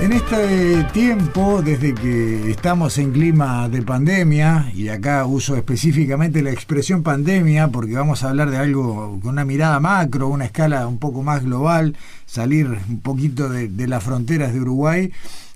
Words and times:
En 0.00 0.12
este 0.12 0.84
tiempo, 0.92 1.60
desde 1.60 1.92
que 1.92 2.52
estamos 2.52 2.98
en 2.98 3.10
clima 3.10 3.68
de 3.68 3.82
pandemia, 3.82 4.70
y 4.72 4.88
acá 4.90 5.26
uso 5.26 5.56
específicamente 5.56 6.40
la 6.40 6.52
expresión 6.52 7.02
pandemia 7.02 7.66
porque 7.68 7.94
vamos 7.94 8.22
a 8.22 8.28
hablar 8.28 8.48
de 8.50 8.58
algo 8.58 9.18
con 9.20 9.30
una 9.30 9.44
mirada 9.44 9.80
macro, 9.80 10.28
una 10.28 10.44
escala 10.44 10.86
un 10.86 10.98
poco 10.98 11.24
más 11.24 11.42
global, 11.42 11.96
salir 12.26 12.78
un 12.88 13.00
poquito 13.00 13.48
de, 13.48 13.88
las 13.88 14.04
fronteras 14.04 14.52
de 14.52 14.60
Uruguay, 14.60 15.10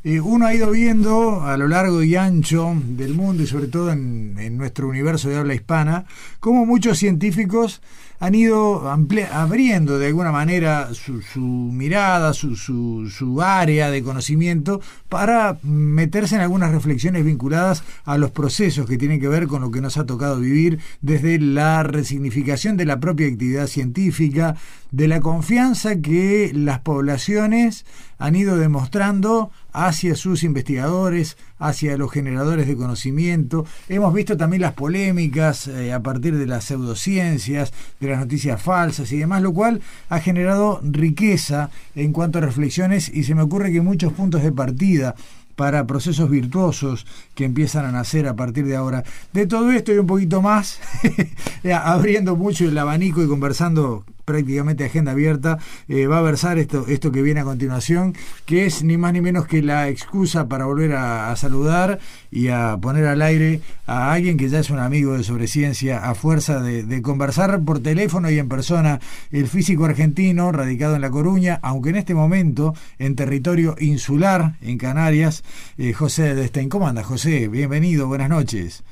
uno 0.04 0.46
ha 0.46 0.54
ido 0.54 0.70
viendo 0.70 1.42
a 1.42 1.56
lo 1.56 1.68
largo 1.68 2.02
y 2.02 2.16
ancho 2.16 2.74
del 2.76 3.14
mundo 3.14 3.44
y 3.44 3.46
sobre 3.46 3.68
todo 3.68 3.92
en, 3.92 4.56
nuestro 4.56 4.88
universo 4.88 5.28
de 5.28 5.36
habla 5.36 5.54
hispana, 5.54 6.06
cómo 6.40 6.66
muchos 6.66 6.98
científicos 6.98 7.80
han 8.18 8.34
ido 8.36 8.88
abriendo 9.32 9.98
de 9.98 10.06
alguna 10.06 10.30
manera 10.30 10.90
su, 10.94 11.40
mirada, 11.40 12.32
su, 12.32 13.40
área 13.42 13.90
de 13.90 14.02
conocimiento 14.02 14.80
para 15.08 15.58
meterse 15.62 16.36
en 16.36 16.40
algunas 16.42 16.70
reflexiones 16.70 17.24
vinculadas 17.24 17.82
a 18.04 18.18
los 18.18 18.30
procesos 18.30 18.86
que 18.86 18.98
tienen 18.98 19.20
que 19.20 19.26
ver 19.26 19.48
con 19.48 19.62
lo 19.62 19.72
que 19.72 19.80
nos 19.80 19.98
ha 19.98 20.06
tocado 20.06 20.38
vivir, 20.38 20.78
desde 21.00 21.38
la 21.40 21.82
resignificación 21.82 22.76
de 22.76 22.86
la 22.86 23.00
propia 23.00 23.26
actividad 23.26 23.66
científica, 23.66 24.54
de 24.92 25.08
la 25.08 25.20
confianza 25.20 25.96
que 25.96 26.52
las 26.54 26.78
poblaciones 26.80 27.84
han 28.18 28.36
ido 28.36 28.56
demostrando 28.56 29.50
hacia 29.72 30.14
sus 30.14 30.42
investigadores, 30.44 31.36
hacia 31.58 31.96
los 31.96 32.10
generadores 32.10 32.66
de 32.66 32.76
conocimiento. 32.76 33.64
Hemos 33.88 34.12
visto 34.14 34.36
también 34.36 34.62
las 34.62 34.74
polémicas 34.74 35.68
eh, 35.68 35.92
a 35.92 36.02
partir 36.02 36.36
de 36.36 36.46
las 36.46 36.64
pseudociencias, 36.64 37.72
de 38.00 38.08
las 38.08 38.20
noticias 38.20 38.60
falsas 38.60 39.10
y 39.12 39.18
demás, 39.18 39.42
lo 39.42 39.52
cual 39.52 39.80
ha 40.08 40.20
generado 40.20 40.80
riqueza 40.82 41.70
en 41.94 42.12
cuanto 42.12 42.38
a 42.38 42.42
reflexiones 42.42 43.08
y 43.08 43.24
se 43.24 43.34
me 43.34 43.42
ocurre 43.42 43.72
que 43.72 43.80
muchos 43.80 44.12
puntos 44.12 44.42
de 44.42 44.52
partida 44.52 45.14
para 45.56 45.86
procesos 45.86 46.30
virtuosos 46.30 47.06
que 47.34 47.44
empiezan 47.44 47.84
a 47.84 47.92
nacer 47.92 48.26
a 48.26 48.34
partir 48.34 48.66
de 48.66 48.76
ahora. 48.76 49.04
De 49.32 49.46
todo 49.46 49.70
esto 49.70 49.92
y 49.92 49.98
un 49.98 50.06
poquito 50.06 50.42
más, 50.42 50.80
abriendo 51.84 52.36
mucho 52.36 52.64
el 52.64 52.76
abanico 52.78 53.22
y 53.22 53.28
conversando 53.28 54.04
prácticamente 54.24 54.84
agenda 54.84 55.12
abierta, 55.12 55.58
eh, 55.88 56.06
va 56.06 56.18
a 56.18 56.22
versar 56.22 56.58
esto, 56.58 56.86
esto 56.88 57.12
que 57.12 57.22
viene 57.22 57.40
a 57.40 57.44
continuación, 57.44 58.14
que 58.46 58.66
es 58.66 58.84
ni 58.84 58.96
más 58.96 59.12
ni 59.12 59.20
menos 59.20 59.46
que 59.46 59.62
la 59.62 59.88
excusa 59.88 60.48
para 60.48 60.64
volver 60.64 60.92
a, 60.92 61.34
saludar 61.36 61.98
y 62.30 62.48
a 62.48 62.76
poner 62.80 63.06
al 63.06 63.22
aire 63.22 63.60
a 63.86 64.12
alguien 64.12 64.36
que 64.36 64.48
ya 64.48 64.58
es 64.58 64.70
un 64.70 64.78
amigo 64.78 65.16
de 65.16 65.24
Sobreciencia 65.24 66.08
a 66.08 66.14
fuerza 66.14 66.60
de, 66.60 67.02
conversar 67.02 67.60
por 67.64 67.82
teléfono 67.82 68.30
y 68.30 68.38
en 68.38 68.48
persona, 68.48 69.00
el 69.30 69.46
físico 69.46 69.84
argentino 69.84 70.52
radicado 70.52 70.94
en 70.94 71.00
La 71.00 71.10
Coruña, 71.10 71.58
aunque 71.62 71.90
en 71.90 71.96
este 71.96 72.14
momento 72.14 72.74
en 72.98 73.16
territorio 73.16 73.74
insular 73.80 74.52
en 74.60 74.78
Canarias, 74.78 75.42
eh, 75.78 75.92
José 75.92 76.34
Destein. 76.34 76.68
¿Cómo 76.68 76.86
andas, 76.86 77.06
José? 77.06 77.48
Bienvenido, 77.48 78.06
buenas 78.06 78.28
noches. 78.28 78.84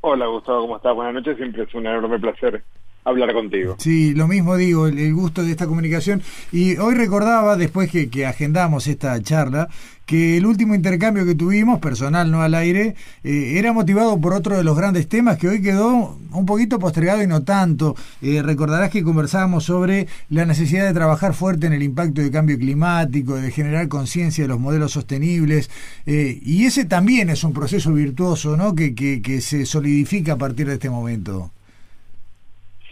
Hola, 0.00 0.26
Gustavo, 0.26 0.62
¿cómo 0.62 0.76
estás? 0.76 0.94
Buenas 0.94 1.14
noches, 1.14 1.36
siempre 1.36 1.62
es 1.62 1.74
un 1.74 1.86
enorme 1.86 2.18
placer 2.18 2.62
hablar 3.04 3.32
contigo. 3.32 3.76
Sí, 3.78 4.14
lo 4.14 4.28
mismo 4.28 4.56
digo, 4.56 4.86
el, 4.86 5.14
gusto 5.14 5.42
de 5.42 5.50
esta 5.50 5.66
comunicación. 5.66 6.22
Y 6.52 6.76
hoy 6.76 6.94
recordaba, 6.94 7.56
después 7.56 7.90
que, 7.90 8.10
que, 8.10 8.26
agendamos 8.26 8.86
esta 8.86 9.20
charla, 9.22 9.68
que 10.08 10.38
el 10.38 10.46
último 10.46 10.74
intercambio 10.74 11.26
que 11.26 11.34
tuvimos, 11.34 11.80
personal, 11.80 12.30
no 12.30 12.40
al 12.40 12.54
aire, 12.54 12.94
eh, 13.24 13.58
era 13.58 13.74
motivado 13.74 14.18
por 14.18 14.32
otro 14.32 14.56
de 14.56 14.64
los 14.64 14.74
grandes 14.74 15.06
temas 15.06 15.36
que 15.36 15.48
hoy 15.48 15.60
quedó 15.60 16.16
un 16.32 16.46
poquito 16.46 16.78
postergado 16.78 17.22
y 17.22 17.26
no 17.26 17.42
tanto. 17.42 17.94
Eh, 18.22 18.40
recordarás 18.42 18.90
que 18.90 19.02
conversábamos 19.02 19.64
sobre 19.64 20.06
la 20.30 20.46
necesidad 20.46 20.86
de 20.86 20.94
trabajar 20.94 21.34
fuerte 21.34 21.66
en 21.66 21.74
el 21.74 21.82
impacto 21.82 22.22
del 22.22 22.30
cambio 22.30 22.56
climático, 22.56 23.36
de 23.36 23.50
generar 23.50 23.88
conciencia 23.88 24.44
de 24.44 24.48
los 24.48 24.58
modelos 24.58 24.92
sostenibles, 24.92 25.70
eh, 26.06 26.40
y 26.42 26.64
ese 26.64 26.86
también 26.86 27.28
es 27.28 27.44
un 27.44 27.52
proceso 27.52 27.92
virtuoso, 27.92 28.56
¿no? 28.56 28.74
Que, 28.74 28.94
que, 28.94 29.20
que 29.20 29.42
se 29.42 29.66
solidifica 29.66 30.32
a 30.32 30.38
partir 30.38 30.68
de 30.68 30.74
este 30.74 30.88
momento. 30.88 31.52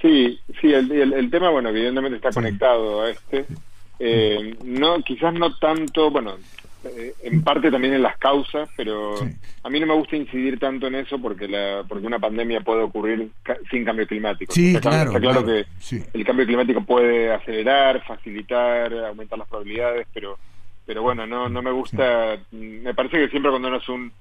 Sí, 0.06 0.40
sí, 0.60 0.72
el, 0.72 1.12
el, 1.12 1.30
tema, 1.30 1.50
bueno, 1.50 1.70
evidentemente 1.70 2.16
está 2.16 2.30
conectado 2.30 3.02
a 3.02 3.10
este. 3.10 3.44
Eh, 3.98 4.56
no, 4.64 5.02
quizás 5.02 5.34
no 5.34 5.56
tanto, 5.56 6.10
bueno, 6.10 6.36
eh, 6.84 7.14
en 7.24 7.42
parte 7.42 7.72
también 7.72 7.94
en 7.94 8.02
las 8.02 8.16
causas, 8.18 8.68
pero 8.76 9.16
a 9.64 9.68
mí 9.68 9.80
no 9.80 9.86
me 9.86 9.94
gusta 9.94 10.14
incidir 10.14 10.60
tanto 10.60 10.86
en 10.86 10.94
eso 10.94 11.18
porque 11.18 11.48
la, 11.48 11.82
porque 11.88 12.06
una 12.06 12.20
pandemia 12.20 12.60
puede 12.60 12.82
ocurrir 12.82 13.30
sin 13.68 13.84
cambio 13.84 14.06
climático. 14.06 14.52
Sí, 14.52 14.76
claro, 14.80 15.10
está 15.10 15.20
claro, 15.20 15.44
que 15.44 15.64
el 16.12 16.24
cambio 16.24 16.46
climático 16.46 16.84
puede 16.84 17.32
acelerar, 17.32 18.04
facilitar, 18.04 18.92
aumentar 19.06 19.38
las 19.38 19.48
probabilidades, 19.48 20.06
pero 20.14 20.38
pero 20.84 21.02
bueno, 21.02 21.26
no 21.26 21.48
no 21.48 21.62
me 21.62 21.72
gusta, 21.72 22.38
me 22.52 22.94
parece 22.94 23.18
que 23.18 23.28
siempre 23.28 23.50
cuando 23.50 23.66
uno 23.66 23.78
es 23.78 23.88
un 23.88 24.12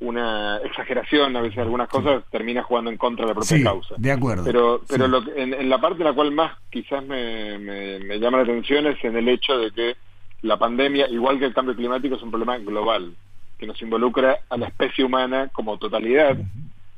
una 0.00 0.58
exageración 0.58 1.36
a 1.36 1.40
veces 1.40 1.58
algunas 1.58 1.88
cosas 1.88 2.24
termina 2.30 2.62
jugando 2.62 2.90
en 2.90 2.96
contra 2.96 3.24
de 3.24 3.30
la 3.30 3.34
propia 3.34 3.62
causa. 3.62 3.94
De 3.96 4.12
acuerdo. 4.12 4.44
Pero, 4.44 4.82
pero 4.88 5.08
lo, 5.08 5.22
en, 5.34 5.54
en, 5.54 5.68
la 5.68 5.80
parte 5.80 5.98
en 5.98 6.08
la 6.08 6.12
cual 6.12 6.32
más 6.32 6.52
quizás 6.70 7.04
me, 7.04 7.58
me, 7.58 8.18
llama 8.18 8.38
la 8.38 8.44
atención 8.44 8.86
es 8.86 9.02
en 9.04 9.16
el 9.16 9.28
hecho 9.28 9.56
de 9.58 9.70
que 9.70 9.96
la 10.42 10.58
pandemia, 10.58 11.08
igual 11.08 11.38
que 11.38 11.46
el 11.46 11.54
cambio 11.54 11.74
climático, 11.74 12.16
es 12.16 12.22
un 12.22 12.30
problema 12.30 12.58
global 12.58 13.14
que 13.58 13.66
nos 13.66 13.80
involucra 13.80 14.40
a 14.50 14.56
la 14.56 14.66
especie 14.66 15.04
humana 15.04 15.48
como 15.52 15.78
totalidad. 15.78 16.36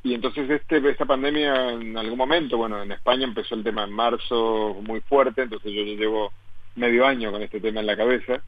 Y 0.03 0.15
entonces 0.15 0.49
este 0.49 0.78
esta 0.89 1.05
pandemia 1.05 1.73
en 1.73 1.97
algún 1.97 2.19
momento, 2.19 2.57
bueno, 2.57 2.83
en 2.83 2.93
España 2.93 3.25
empezó 3.25 3.55
el 3.55 3.65
tema 3.65 3.84
en 3.84 3.93
marzo 3.93 4.77
muy 4.83 5.01
fuerte, 5.01 5.43
entonces 5.43 5.73
yo 5.73 5.83
llevo 5.83 6.33
medio 6.77 7.07
año 7.07 7.31
con 7.31 7.43
este 7.43 7.61
tema 7.61 7.81
en 7.81 7.87
la 7.87 7.97
cabeza 7.97 8.41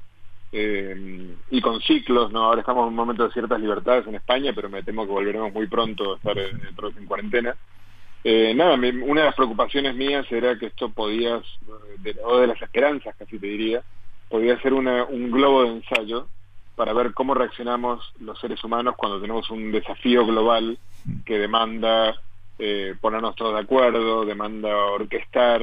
eh, 0.53 1.35
y 1.51 1.61
con 1.61 1.81
ciclos, 1.81 2.33
¿no? 2.33 2.45
Ahora 2.45 2.61
estamos 2.61 2.85
en 2.85 2.89
un 2.89 2.95
momento 2.95 3.25
de 3.25 3.33
ciertas 3.33 3.61
libertades 3.61 4.07
en 4.07 4.15
España, 4.15 4.53
pero 4.55 4.69
me 4.69 4.83
temo 4.83 5.07
que 5.07 5.13
volveremos 5.13 5.53
muy 5.53 5.67
pronto 5.67 6.13
a 6.13 6.17
estar 6.17 6.39
en, 6.39 6.61
en 6.97 7.07
cuarentena. 7.07 7.57
Eh, 8.25 8.53
nada, 8.55 8.75
una 8.75 9.21
de 9.21 9.27
las 9.27 9.35
preocupaciones 9.35 9.95
mías 9.95 10.27
era 10.31 10.59
que 10.59 10.67
esto 10.67 10.91
podía, 10.91 11.41
o 12.25 12.39
de 12.39 12.47
las 12.47 12.61
esperanzas 12.61 13.15
casi 13.17 13.39
te 13.39 13.47
diría, 13.47 13.83
podía 14.29 14.61
ser 14.61 14.75
una, 14.75 15.05
un 15.05 15.31
globo 15.31 15.63
de 15.63 15.71
ensayo 15.71 16.29
para 16.75 16.93
ver 16.93 17.13
cómo 17.13 17.35
reaccionamos 17.35 18.13
los 18.21 18.39
seres 18.41 18.63
humanos 18.63 18.95
cuando 18.97 19.21
tenemos 19.21 19.51
un 19.51 19.73
desafío 19.73 20.25
global 20.27 20.79
que 21.25 21.39
demanda 21.39 22.15
eh, 22.59 22.95
ponernos 23.01 23.35
todos 23.37 23.55
de 23.55 23.61
acuerdo, 23.61 24.25
demanda 24.25 24.77
orquestar 24.77 25.63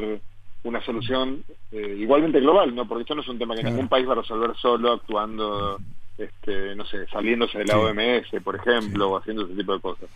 una 0.65 0.83
solución 0.83 1.43
eh, 1.71 1.95
igualmente 1.99 2.39
global, 2.39 2.75
¿no? 2.75 2.87
Porque 2.87 3.03
esto 3.03 3.15
no 3.15 3.21
es 3.21 3.27
un 3.27 3.37
tema 3.37 3.55
que 3.55 3.63
ningún 3.63 3.87
país 3.87 4.07
va 4.07 4.13
a 4.13 4.21
resolver 4.21 4.55
solo 4.57 4.93
actuando, 4.93 5.79
este, 6.17 6.75
no 6.75 6.85
sé, 6.85 7.05
saliéndose 7.07 7.59
de 7.59 7.65
la 7.65 7.77
OMS, 7.77 8.43
por 8.43 8.55
ejemplo, 8.55 9.11
o 9.11 9.17
haciendo 9.17 9.45
ese 9.45 9.53
tipo 9.53 9.73
de 9.73 9.79
cosas. 9.79 10.09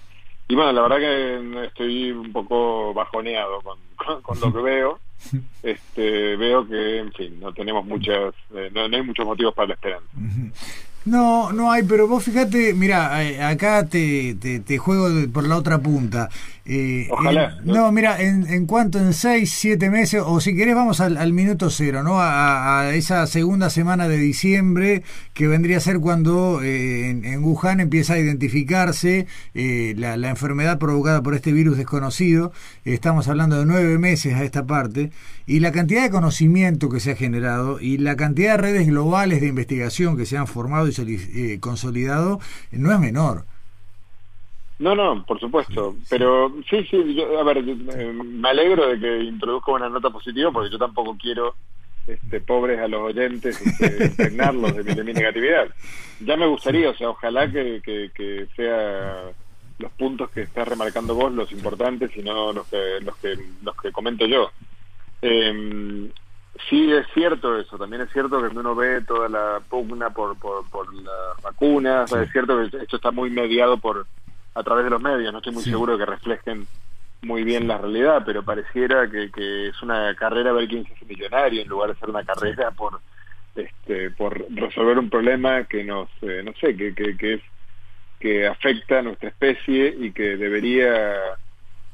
Y 0.47 0.55
bueno, 0.55 0.71
la 0.73 0.81
verdad 0.81 0.97
que 0.97 1.65
estoy 1.67 2.11
un 2.11 2.33
poco 2.33 2.93
bajoneado 2.95 3.61
con, 3.61 3.77
con, 4.23 4.39
lo 4.39 4.51
que 4.51 4.61
veo. 4.61 4.99
Este, 5.61 6.37
veo 6.37 6.65
que, 6.65 6.99
en 6.99 7.11
fin, 7.11 7.39
no 7.41 7.53
tenemos 7.53 7.85
muchas, 7.85 8.33
eh, 8.55 8.71
no, 8.73 8.83
hay 8.83 9.03
muchos 9.03 9.25
motivos 9.25 9.53
para 9.53 9.67
la 9.67 9.73
esperanza. 9.73 10.07
No, 11.05 11.51
no 11.51 11.71
hay, 11.71 11.83
pero 11.83 12.07
vos 12.07 12.23
fíjate, 12.23 12.73
mira, 12.73 13.23
eh, 13.23 13.41
acá 13.41 13.87
te, 13.87 14.35
te, 14.35 14.77
juego 14.77 15.07
por 15.31 15.47
la 15.47 15.57
otra 15.57 15.79
punta. 15.79 16.29
Eh, 16.71 17.07
Ojalá. 17.09 17.57
no, 17.63 17.91
mira, 17.91 18.21
en, 18.21 18.45
en, 18.47 18.67
cuanto 18.67 18.99
en 18.99 19.13
seis, 19.13 19.51
siete 19.51 19.89
meses, 19.89 20.21
o 20.23 20.39
si 20.39 20.55
querés 20.55 20.75
vamos 20.75 21.01
al, 21.01 21.33
minuto 21.33 21.71
cero, 21.71 22.03
¿no? 22.03 22.17
A, 22.19 22.91
esa 22.93 23.25
segunda 23.25 23.71
semana 23.71 24.07
de 24.07 24.17
diciembre, 24.17 25.01
que 25.33 25.47
vendría 25.47 25.77
a 25.77 25.79
ser 25.79 25.99
cuando 25.99 26.61
eh, 26.61 27.09
en, 27.09 27.43
Wuhan 27.43 27.79
empieza 27.79 28.13
a 28.13 28.19
identificarse 28.19 29.25
eh, 29.55 29.95
la, 29.97 30.15
la, 30.15 30.29
enfermedad 30.29 30.77
provocada 30.77 31.23
por 31.23 31.33
este 31.33 31.51
virus 31.53 31.75
desconocido. 31.75 32.51
estamos 32.85 33.27
hablando 33.27 33.57
de 33.57 33.65
nueve 33.65 33.97
meses 33.97 34.35
a 34.35 34.43
esta 34.43 34.67
parte, 34.67 35.09
y 35.47 35.61
la 35.61 35.71
cantidad 35.71 36.03
de 36.03 36.11
conocimiento 36.11 36.89
que 36.89 36.99
se 36.99 37.13
ha 37.13 37.15
generado 37.15 37.79
y 37.79 37.97
la 37.97 38.15
cantidad 38.15 38.51
de 38.51 38.57
redes 38.57 38.87
globales 38.87 39.41
de 39.41 39.47
investigación 39.47 40.17
que 40.17 40.27
se 40.27 40.37
han 40.37 40.45
formado 40.45 40.87
y 40.87 41.57
consolidado 41.57 42.39
no 42.71 42.93
es 42.93 42.99
menor. 42.99 43.47
No, 44.79 44.95
no, 44.95 45.25
por 45.25 45.39
supuesto. 45.39 45.95
Pero 46.09 46.53
sí, 46.69 46.85
sí, 46.89 47.21
a 47.37 47.43
ver, 47.43 47.57
eh, 47.57 48.13
me 48.13 48.49
alegro 48.49 48.87
de 48.87 48.99
que 48.99 49.23
introduzca 49.23 49.73
una 49.73 49.89
nota 49.89 50.09
positiva 50.09 50.51
porque 50.51 50.71
yo 50.71 50.77
tampoco 50.77 51.17
quiero, 51.21 51.55
este, 52.07 52.39
pobres 52.39 52.79
a 52.79 52.87
los 52.87 53.01
oyentes, 53.01 53.61
este, 53.61 54.05
impregnarlos 54.05 54.73
de, 54.73 55.03
mi 55.03 55.13
negatividad. 55.13 55.67
Ya 56.21 56.37
me 56.37 56.47
gustaría, 56.47 56.89
o 56.89 56.95
sea, 56.95 57.09
ojalá 57.09 57.51
que, 57.51 57.81
que, 57.83 58.47
sea 58.55 59.31
los 59.79 59.91
puntos 59.93 60.29
que 60.31 60.41
estás 60.41 60.67
remarcando 60.67 61.13
vos 61.13 61.31
los 61.31 61.51
importantes 61.51 62.15
y 62.15 62.21
no 62.21 62.53
los 62.53 62.67
que, 62.67 62.99
los 63.01 63.15
que, 63.17 63.37
los 63.61 63.75
que 63.75 63.91
comento 63.91 64.25
yo. 64.25 64.49
Eh, 65.21 66.09
sí 66.69 66.91
es 66.91 67.05
cierto 67.13 67.57
eso, 67.57 67.77
también 67.77 68.01
es 68.01 68.11
cierto 68.11 68.41
que 68.41 68.57
uno 68.57 68.75
ve 68.75 69.01
toda 69.01 69.29
la 69.29 69.61
pugna 69.69 70.09
por, 70.09 70.37
por, 70.37 70.69
por 70.69 70.93
las 70.93 71.41
vacunas, 71.41 72.11
es 72.13 72.31
cierto 72.31 72.57
que 72.57 72.77
esto 72.77 72.95
está 72.95 73.11
muy 73.11 73.29
mediado 73.29 73.77
por 73.77 74.05
a 74.59 74.63
través 74.63 74.83
de 74.83 74.89
los 74.89 75.01
medios. 75.01 75.31
No 75.31 75.39
estoy 75.39 75.53
muy 75.53 75.63
seguro 75.63 75.93
de 75.97 76.05
que 76.05 76.11
reflejen 76.11 76.67
muy 77.21 77.43
bien 77.43 77.67
la 77.67 77.77
realidad, 77.77 78.23
pero 78.25 78.43
pareciera 78.43 79.09
que, 79.09 79.31
que 79.31 79.69
es 79.69 79.81
una 79.81 80.13
carrera 80.15 80.51
a 80.51 80.53
ver 80.53 80.67
quién 80.67 80.85
se 80.85 80.93
hace 80.93 81.05
millonario 81.05 81.61
en 81.61 81.67
lugar 81.67 81.93
de 81.93 81.99
ser 81.99 82.09
una 82.09 82.23
carrera 82.23 82.71
por 82.71 82.99
este 83.55 84.11
por 84.11 84.45
resolver 84.51 84.97
un 84.97 85.09
problema 85.09 85.63
que 85.65 85.83
nos 85.83 86.07
eh, 86.21 86.41
no 86.43 86.53
sé 86.53 86.77
que, 86.77 86.93
que, 86.93 87.33
es 87.33 87.41
que 88.19 88.47
afecta 88.47 88.99
a 88.99 89.01
nuestra 89.01 89.29
especie 89.29 89.95
y 89.99 90.11
que 90.11 90.37
debería 90.37 91.15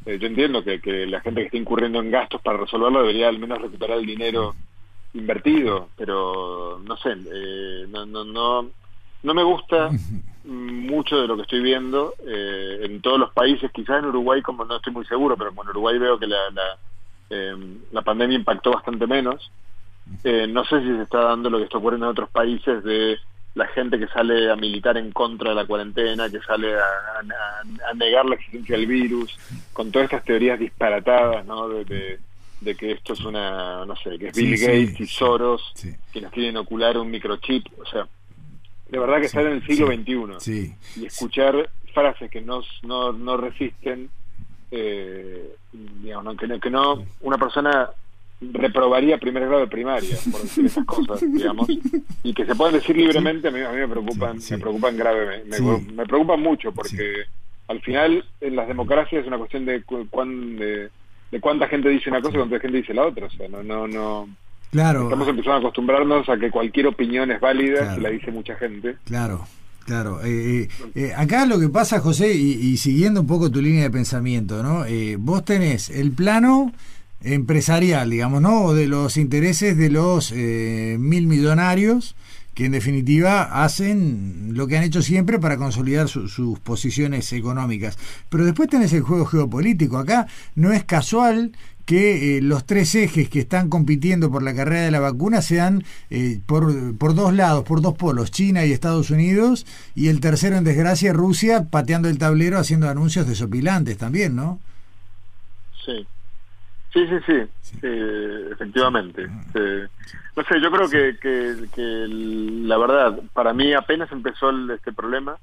eh, 0.05 0.19
yo 0.19 0.27
entiendo 0.27 0.63
que, 0.63 0.79
que 0.79 1.07
la 1.07 1.21
gente 1.21 1.41
que 1.41 1.45
está 1.45 1.57
incurriendo 1.57 2.01
en 2.01 2.11
gastos 2.11 2.41
para 2.41 2.57
resolverlo 2.57 3.01
debería 3.01 3.29
al 3.29 3.39
menos 3.39 3.59
recuperar 3.61 3.97
el 3.97 4.05
dinero 4.05 4.53
invertido 5.13 5.89
pero 5.95 6.79
no 6.83 6.97
sé 6.97 7.13
eh, 7.13 7.85
no 7.87 8.05
no 8.05 8.25
no 8.25 8.69
no 9.23 9.33
me 9.33 9.43
gusta 9.43 9.89
mucho 10.45 11.21
de 11.21 11.27
lo 11.27 11.35
que 11.35 11.43
estoy 11.43 11.61
viendo 11.61 12.13
eh, 12.25 12.81
en 12.83 13.01
todos 13.01 13.19
los 13.19 13.31
países, 13.33 13.71
quizás 13.71 13.99
en 13.99 14.09
Uruguay 14.09 14.41
como 14.41 14.65
no 14.65 14.77
estoy 14.77 14.93
muy 14.93 15.05
seguro, 15.05 15.35
pero 15.37 15.51
en 15.51 15.69
Uruguay 15.69 15.97
veo 15.97 16.19
que 16.19 16.27
la, 16.27 16.49
la, 16.51 16.77
em, 17.29 17.79
la 17.91 18.01
pandemia 18.01 18.37
impactó 18.37 18.71
bastante 18.71 19.07
menos. 19.07 19.51
Eh, 20.23 20.45
no 20.47 20.63
sé 20.65 20.81
si 20.81 20.87
se 20.87 21.01
está 21.01 21.19
dando 21.19 21.49
lo 21.49 21.57
que 21.57 21.63
está 21.63 21.79
ocurriendo 21.79 22.05
en 22.05 22.11
otros 22.11 22.29
países 22.29 22.83
de 22.83 23.17
la 23.55 23.67
gente 23.67 23.97
que 23.97 24.07
sale 24.07 24.51
a 24.51 24.55
militar 24.55 24.97
en 24.97 25.11
contra 25.11 25.49
de 25.49 25.55
la 25.55 25.65
cuarentena, 25.65 26.29
que 26.29 26.39
sale 26.41 26.75
a, 26.75 27.93
negar 27.95 28.25
la 28.25 28.35
existencia 28.35 28.77
del 28.77 28.85
virus, 28.85 29.35
con 29.71 29.91
todas 29.91 30.05
estas 30.05 30.25
teorías 30.25 30.59
disparatadas, 30.59 31.45
¿no? 31.45 31.69
De, 31.69 32.19
de, 32.59 32.75
que 32.75 32.91
esto 32.91 33.13
es 33.13 33.21
una, 33.21 33.85
no 33.85 33.95
sé, 33.95 34.19
que 34.19 34.27
es 34.27 34.35
Bill 34.35 34.57
Gates 34.59 34.99
y 34.99 35.07
Soros, 35.07 35.73
que 36.11 36.21
nos 36.21 36.31
quieren 36.31 36.51
inocular 36.51 36.97
un 36.97 37.09
microchip, 37.09 37.65
o 37.79 37.85
sea, 37.85 38.07
de 38.89 38.99
verdad 38.99 39.19
que 39.19 39.25
estar 39.25 39.45
en 39.45 39.53
el 39.53 39.65
siglo 39.65 39.87
XXI 39.87 40.73
y 40.97 41.05
escuchar 41.05 41.69
frases 41.93 42.29
que 42.29 42.41
no, 42.41 42.61
no, 42.83 43.13
no 43.13 43.37
resisten, 43.37 44.09
eh, 44.71 45.55
digamos, 46.01 46.37
que, 46.37 46.47
no, 46.47 46.59
que 46.59 46.69
no 46.69 47.03
una 47.21 47.37
persona 47.37 47.89
reprobaría 48.41 49.17
primer 49.17 49.45
grado 49.45 49.61
de 49.61 49.67
primaria 49.67 50.17
por 50.31 50.41
decir 50.41 50.65
esas 50.65 50.85
cosas, 50.85 51.21
digamos, 51.33 51.67
y 52.21 52.33
que 52.33 52.45
se 52.45 52.53
puedan 52.53 52.75
decir 52.75 52.95
libremente 52.95 53.47
a 53.47 53.51
mí, 53.51 53.61
a 53.61 53.71
mí 53.71 53.77
me 53.77 53.87
preocupan, 53.87 54.37
me 54.49 54.57
preocupan 54.57 54.97
grave, 54.97 55.43
me, 55.45 56.05
preocupan 56.05 56.41
mucho 56.41 56.71
porque 56.71 57.23
al 57.67 57.81
final 57.81 58.23
en 58.41 58.55
las 58.55 58.67
democracias 58.67 59.21
es 59.21 59.27
una 59.27 59.37
cuestión 59.37 59.65
de, 59.65 59.79
de, 59.79 60.89
de 61.31 61.39
cuánta 61.39 61.67
gente 61.67 61.89
dice 61.89 62.09
una 62.09 62.21
cosa 62.21 62.35
y 62.35 62.39
cuánta 62.39 62.59
gente 62.59 62.77
dice 62.77 62.93
la 62.93 63.07
otra, 63.07 63.27
o 63.27 63.31
sea, 63.31 63.47
no, 63.47 63.63
no, 63.63 63.87
no 63.87 64.29
Claro. 64.75 65.03
Estamos 65.03 65.29
empezando 65.29 65.55
a 65.55 65.59
acostumbrarnos 65.59 66.27
a 66.27 66.37
que 66.37 66.51
cualquier 66.51 66.87
opinión 66.87 67.31
es 67.31 67.39
válida, 67.39 67.97
la 67.97 68.09
dice 68.09 68.29
mucha 68.29 68.55
gente. 68.55 68.97
Claro. 69.05 69.47
Claro, 69.85 70.19
eh, 70.25 70.63
eh, 70.63 70.69
eh, 70.95 71.13
acá 71.15 71.45
lo 71.45 71.59
que 71.59 71.69
pasa, 71.69 71.99
José, 71.99 72.33
y, 72.33 72.75
siguiendo 72.77 73.21
un 73.21 73.27
poco 73.27 73.51
tu 73.51 73.61
línea 73.61 73.83
de 73.83 73.91
pensamiento, 73.91 74.63
¿no? 74.63 74.83
vos 75.19 75.45
tenés 75.45 75.91
el 75.91 76.11
plano 76.11 76.73
empresarial, 77.21 78.09
digamos, 78.09 78.41
¿no? 78.41 78.73
De 78.73 78.87
los 78.87 79.15
intereses 79.15 79.77
de 79.77 79.91
los 79.91 80.33
mil 80.33 81.27
millonarios, 81.27 82.15
que 82.55 82.65
en 82.65 82.71
definitiva 82.71 83.63
hacen 83.63 84.49
lo 84.55 84.65
que 84.65 84.77
han 84.77 84.83
hecho 84.83 85.01
siempre 85.01 85.39
para 85.39 85.55
consolidar 85.55 86.09
sus 86.09 86.59
posiciones 86.59 87.31
económicas. 87.31 87.97
Pero 88.27 88.43
después 88.43 88.67
tenés 88.67 88.91
el 88.91 89.03
juego 89.03 89.25
geopolítico. 89.25 89.99
Acá 89.99 90.27
no 90.55 90.73
es 90.73 90.83
casual 90.83 91.51
que 91.85 92.37
eh, 92.37 92.41
los 92.41 92.65
tres 92.65 92.93
ejes 92.95 93.29
que 93.29 93.39
están 93.39 93.69
compitiendo 93.69 94.31
por 94.31 94.43
la 94.43 94.55
carrera 94.55 94.81
de 94.81 94.91
la 94.91 94.99
vacuna 94.99 95.41
sean 95.41 95.83
eh, 96.09 96.39
por, 96.45 96.97
por 96.97 97.15
dos 97.15 97.33
lados, 97.33 97.63
por 97.63 97.81
dos 97.81 97.95
polos, 97.95 98.31
China 98.31 98.65
y 98.65 98.71
Estados 98.71 99.11
Unidos, 99.11 99.65
y 99.95 100.09
el 100.09 100.19
tercero 100.19 100.57
en 100.57 100.63
desgracia, 100.63 101.13
Rusia, 101.13 101.67
pateando 101.69 102.09
el 102.09 102.17
tablero, 102.17 102.57
haciendo 102.57 102.89
anuncios 102.89 103.27
desopilantes 103.27 103.97
también, 103.97 104.35
¿no? 104.35 104.59
Sí. 105.85 106.05
Sí, 106.91 107.05
sí, 107.07 107.15
sí, 107.25 107.87
efectivamente. 108.53 109.27
No 109.27 110.43
sé, 110.43 110.61
yo 110.61 110.71
creo 110.71 110.89
que, 110.89 111.17
que, 111.19 111.67
que, 111.73 112.05
la 112.07 112.77
verdad, 112.77 113.19
para 113.33 113.53
mí 113.53 113.73
apenas 113.73 114.09
empezó 114.13 114.49
este 114.73 114.93
problema, 114.93 115.37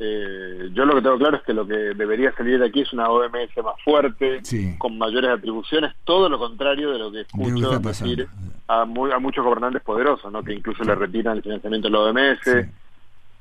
eh, 0.00 0.70
yo 0.72 0.84
lo 0.84 0.94
que 0.94 1.02
tengo 1.02 1.18
claro 1.18 1.36
es 1.38 1.42
que 1.42 1.52
lo 1.52 1.66
que 1.66 1.74
debería 1.74 2.32
salir 2.32 2.60
de 2.60 2.66
aquí 2.66 2.82
es 2.82 2.92
una 2.92 3.08
OMS 3.08 3.56
más 3.64 3.82
fuerte, 3.84 4.40
con 4.78 4.96
mayores 4.96 5.30
atribuciones, 5.30 5.92
todo 6.04 6.28
lo 6.28 6.38
contrario 6.38 6.92
de 6.92 6.98
lo 6.98 7.10
que 7.10 7.22
escucho 7.22 7.78
decir 7.80 8.28
a, 8.68 8.82
a 8.82 8.84
muchos 8.84 9.44
gobernantes 9.44 9.82
poderosos, 9.82 10.30
¿no? 10.30 10.42
que 10.44 10.54
incluso 10.54 10.84
le 10.84 10.94
retiran 10.94 11.36
el 11.36 11.42
financiamiento 11.42 11.88
de 11.88 11.92
la 11.92 12.00
OMS. 12.00 12.68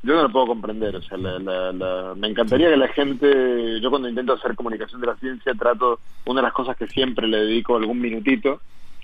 Yo 0.04 0.16
no 0.16 0.24
lo 0.24 0.32
puedo 0.32 0.48
comprender, 0.48 0.96
o 0.96 1.02
sea, 1.02 1.18
me 1.18 2.28
encantaría 2.28 2.70
que 2.70 2.78
la 2.78 2.88
gente, 2.90 3.80
yo 3.82 3.90
cuando 3.90 4.08
intento 4.08 4.34
hacer 4.34 4.56
comunicación 4.56 5.02
de 5.02 5.08
la 5.08 5.16
ciencia, 5.18 5.54
trato, 5.54 6.00
una 6.26 6.42
de 6.42 6.48
las 6.48 6.54
cosas 6.54 6.78
que 6.78 6.88
siempre 6.88 7.28
le 7.28 7.40
dedico 7.40 7.76
algún 7.76 8.00
minutito, 8.00 8.62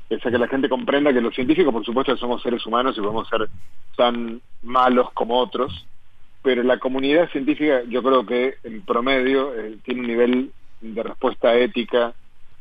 es 0.10 0.26
a 0.26 0.32
que 0.32 0.38
la 0.38 0.48
gente 0.48 0.70
comprenda 0.70 1.12
que 1.12 1.22
los 1.22 1.34
científicos, 1.34 1.74
por 1.74 1.84
supuesto, 1.84 2.16
somos 2.18 2.42
seres 2.42 2.66
humanos 2.66 2.96
y 2.98 3.02
podemos 3.02 3.28
ser 3.28 3.50
tan 3.98 4.40
malos 4.62 5.12
como 5.14 5.40
otros, 5.40 5.86
pero 6.44 6.62
la 6.62 6.78
comunidad 6.78 7.30
científica 7.30 7.82
yo 7.88 8.04
creo 8.04 8.26
que 8.26 8.56
en 8.64 8.82
promedio 8.82 9.56
eh, 9.56 9.78
tiene 9.84 10.02
un 10.02 10.08
nivel 10.08 10.52
de 10.82 11.04
respuesta 11.04 11.56
ética 11.56 12.14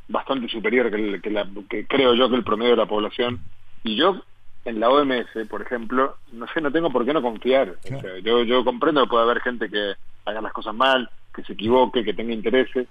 bastante 0.08 0.48
superior 0.48 0.90
que, 0.90 1.20
que, 1.20 1.30
la, 1.30 1.46
que 1.68 1.86
creo 1.86 2.14
yo 2.14 2.30
que 2.30 2.36
el 2.36 2.44
promedio 2.44 2.72
de 2.72 2.76
la 2.76 2.86
población. 2.86 3.40
Y 3.82 3.96
yo 3.96 4.22
en 4.64 4.78
la 4.78 4.88
OMS 4.88 5.26
por 5.50 5.62
ejemplo 5.62 6.16
no 6.32 6.46
sé 6.54 6.60
no 6.60 6.70
tengo 6.70 6.90
por 6.90 7.04
qué 7.04 7.12
no 7.12 7.20
confiar. 7.20 7.74
Yo 8.22 8.44
yo 8.44 8.64
comprendo 8.64 9.02
que 9.02 9.10
puede 9.10 9.24
haber 9.24 9.40
gente 9.40 9.68
que 9.68 9.94
haga 10.24 10.40
las 10.40 10.52
cosas 10.52 10.74
mal 10.74 11.10
que 11.34 11.42
se 11.42 11.54
equivoque 11.54 12.04
que 12.04 12.14
tenga 12.14 12.32
intereses 12.32 12.86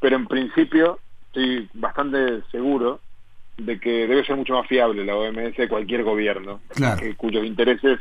pero 0.00 0.16
en 0.16 0.26
principio 0.26 1.00
estoy 1.26 1.68
bastante 1.74 2.42
seguro 2.52 3.00
de 3.56 3.80
que 3.80 4.06
debe 4.06 4.24
ser 4.24 4.36
mucho 4.36 4.54
más 4.54 4.68
fiable 4.68 5.04
la 5.04 5.16
OMS 5.16 5.56
de 5.56 5.68
cualquier 5.68 6.04
gobierno 6.04 6.60
cuyos 7.16 7.44
intereses 7.44 7.98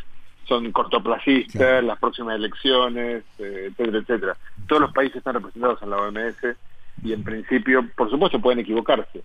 son 0.47 0.71
cortoplacistas, 0.71 1.83
las 1.83 1.99
próximas 1.99 2.35
elecciones, 2.35 3.23
eh, 3.39 3.69
etcétera, 3.71 3.97
etcétera. 3.99 4.37
Todos 4.67 4.81
los 4.83 4.93
países 4.93 5.17
están 5.17 5.35
representados 5.35 5.81
en 5.81 5.89
la 5.89 5.97
OMS 5.97 6.57
y 7.03 7.13
en 7.13 7.23
principio, 7.23 7.87
por 7.95 8.09
supuesto, 8.09 8.39
pueden 8.39 8.59
equivocarse. 8.59 9.23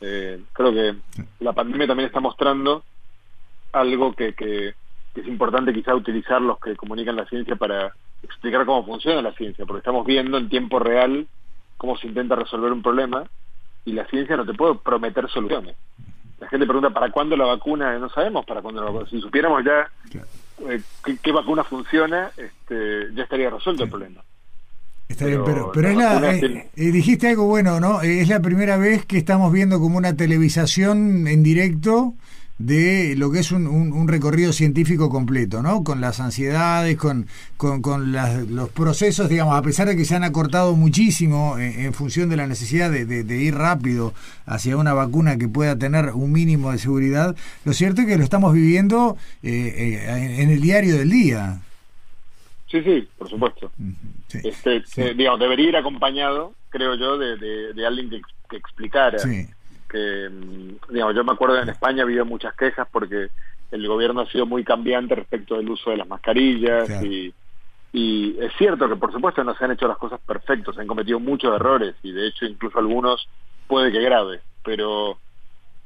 Eh, 0.00 0.40
creo 0.52 0.72
que 0.72 0.94
la 1.40 1.52
pandemia 1.52 1.86
también 1.86 2.06
está 2.06 2.20
mostrando 2.20 2.82
algo 3.72 4.12
que, 4.14 4.34
que, 4.34 4.74
es 5.14 5.26
importante 5.26 5.72
quizá 5.72 5.94
utilizar 5.94 6.40
los 6.40 6.58
que 6.58 6.76
comunican 6.76 7.16
la 7.16 7.26
ciencia 7.26 7.56
para 7.56 7.92
explicar 8.22 8.64
cómo 8.64 8.84
funciona 8.84 9.20
la 9.20 9.32
ciencia, 9.32 9.66
porque 9.66 9.80
estamos 9.80 10.06
viendo 10.06 10.38
en 10.38 10.48
tiempo 10.48 10.78
real 10.78 11.26
cómo 11.76 11.96
se 11.96 12.06
intenta 12.06 12.36
resolver 12.36 12.72
un 12.72 12.82
problema 12.82 13.24
y 13.84 13.92
la 13.92 14.06
ciencia 14.06 14.36
no 14.36 14.46
te 14.46 14.54
puede 14.54 14.76
prometer 14.76 15.28
soluciones. 15.28 15.76
La 16.38 16.48
gente 16.48 16.66
pregunta, 16.66 16.90
¿para 16.90 17.10
cuándo 17.10 17.36
la 17.36 17.44
vacuna? 17.44 17.98
No 17.98 18.08
sabemos 18.08 18.46
para 18.46 18.62
cuándo 18.62 18.80
la 18.80 18.90
vacuna. 18.90 19.10
Si 19.10 19.20
supiéramos 19.20 19.62
ya 19.62 19.90
eh, 20.68 20.80
qué, 21.22 21.32
vacuna 21.32 21.64
funciona, 21.64 22.30
este, 22.36 23.14
ya 23.14 23.22
estaría 23.24 23.50
resuelto 23.50 23.84
el 23.84 23.90
problema. 23.90 24.22
Está 25.08 25.26
bien, 25.26 25.42
pero, 25.44 25.72
pero 25.72 25.88
es 25.88 25.96
la, 25.96 26.34
eh, 26.34 26.70
eh, 26.76 26.92
dijiste 26.92 27.28
algo 27.28 27.46
bueno, 27.46 27.80
¿no? 27.80 28.00
Es 28.00 28.28
la 28.28 28.40
primera 28.40 28.76
vez 28.76 29.04
que 29.06 29.18
estamos 29.18 29.52
viendo 29.52 29.80
como 29.80 29.98
una 29.98 30.14
televisación 30.14 31.26
en 31.26 31.42
directo 31.42 32.14
de 32.60 33.14
lo 33.16 33.32
que 33.32 33.38
es 33.38 33.52
un, 33.52 33.66
un, 33.66 34.06
recorrido 34.06 34.52
científico 34.52 35.08
completo, 35.08 35.62
¿no? 35.62 35.82
Con 35.82 36.02
las 36.02 36.20
ansiedades, 36.20 36.98
con, 36.98 37.26
con, 37.56 37.80
con 37.80 38.12
los 38.12 38.68
procesos, 38.68 39.30
digamos, 39.30 39.54
a 39.54 39.62
pesar 39.62 39.88
de 39.88 39.96
que 39.96 40.04
se 40.04 40.14
han 40.14 40.24
acortado 40.24 40.76
muchísimo 40.76 41.58
en, 41.58 41.94
función 41.94 42.28
de 42.28 42.36
la 42.36 42.46
necesidad 42.46 42.90
de, 42.90 43.06
de, 43.06 43.36
ir 43.42 43.54
rápido 43.54 44.12
hacia 44.44 44.76
una 44.76 44.92
vacuna 44.92 45.38
que 45.38 45.48
pueda 45.48 45.78
tener 45.78 46.10
un 46.10 46.32
mínimo 46.32 46.70
de 46.70 46.76
seguridad, 46.76 47.34
lo 47.64 47.72
cierto 47.72 48.02
es 48.02 48.06
que 48.06 48.18
lo 48.18 48.24
estamos 48.24 48.52
viviendo 48.52 49.16
eh, 49.42 50.04
eh, 50.04 50.42
en 50.42 50.50
el 50.50 50.60
diario 50.60 50.98
del 50.98 51.08
día. 51.08 51.62
Sí, 52.70 52.82
sí, 52.82 53.08
por 53.16 53.30
supuesto. 53.30 53.72
este, 54.34 54.82
eh, 54.96 55.14
digamos, 55.16 55.40
debería 55.40 55.68
ir 55.70 55.76
acompañado, 55.78 56.52
creo 56.68 56.94
yo, 56.96 57.16
de, 57.16 57.38
de, 57.72 57.86
alguien 57.86 58.10
que, 58.10 58.20
que 58.50 58.58
explicara 58.58 59.16
que, 59.90 60.28
mm, 60.30 60.92
digamos, 60.92 61.14
yo 61.14 61.24
me 61.24 61.32
acuerdo 61.32 61.56
que 61.56 61.62
en 61.62 61.68
España 61.68 62.02
ha 62.02 62.06
habido 62.06 62.24
muchas 62.24 62.54
quejas 62.54 62.86
porque 62.90 63.28
el 63.70 63.86
gobierno 63.86 64.22
ha 64.22 64.26
sido 64.26 64.46
muy 64.46 64.64
cambiante 64.64 65.14
respecto 65.14 65.56
del 65.56 65.70
uso 65.70 65.90
de 65.90 65.96
las 65.96 66.08
mascarillas 66.08 66.88
y, 67.04 67.32
y 67.92 68.36
es 68.40 68.52
cierto 68.56 68.88
que 68.88 68.96
por 68.96 69.12
supuesto 69.12 69.44
no 69.44 69.54
se 69.54 69.64
han 69.64 69.72
hecho 69.72 69.88
las 69.88 69.98
cosas 69.98 70.20
perfectas, 70.20 70.74
se 70.74 70.80
han 70.80 70.86
cometido 70.86 71.20
muchos 71.20 71.54
errores 71.54 71.94
y 72.02 72.12
de 72.12 72.28
hecho 72.28 72.46
incluso 72.46 72.78
algunos 72.78 73.28
puede 73.66 73.92
que 73.92 74.00
grave, 74.00 74.40
pero 74.64 75.18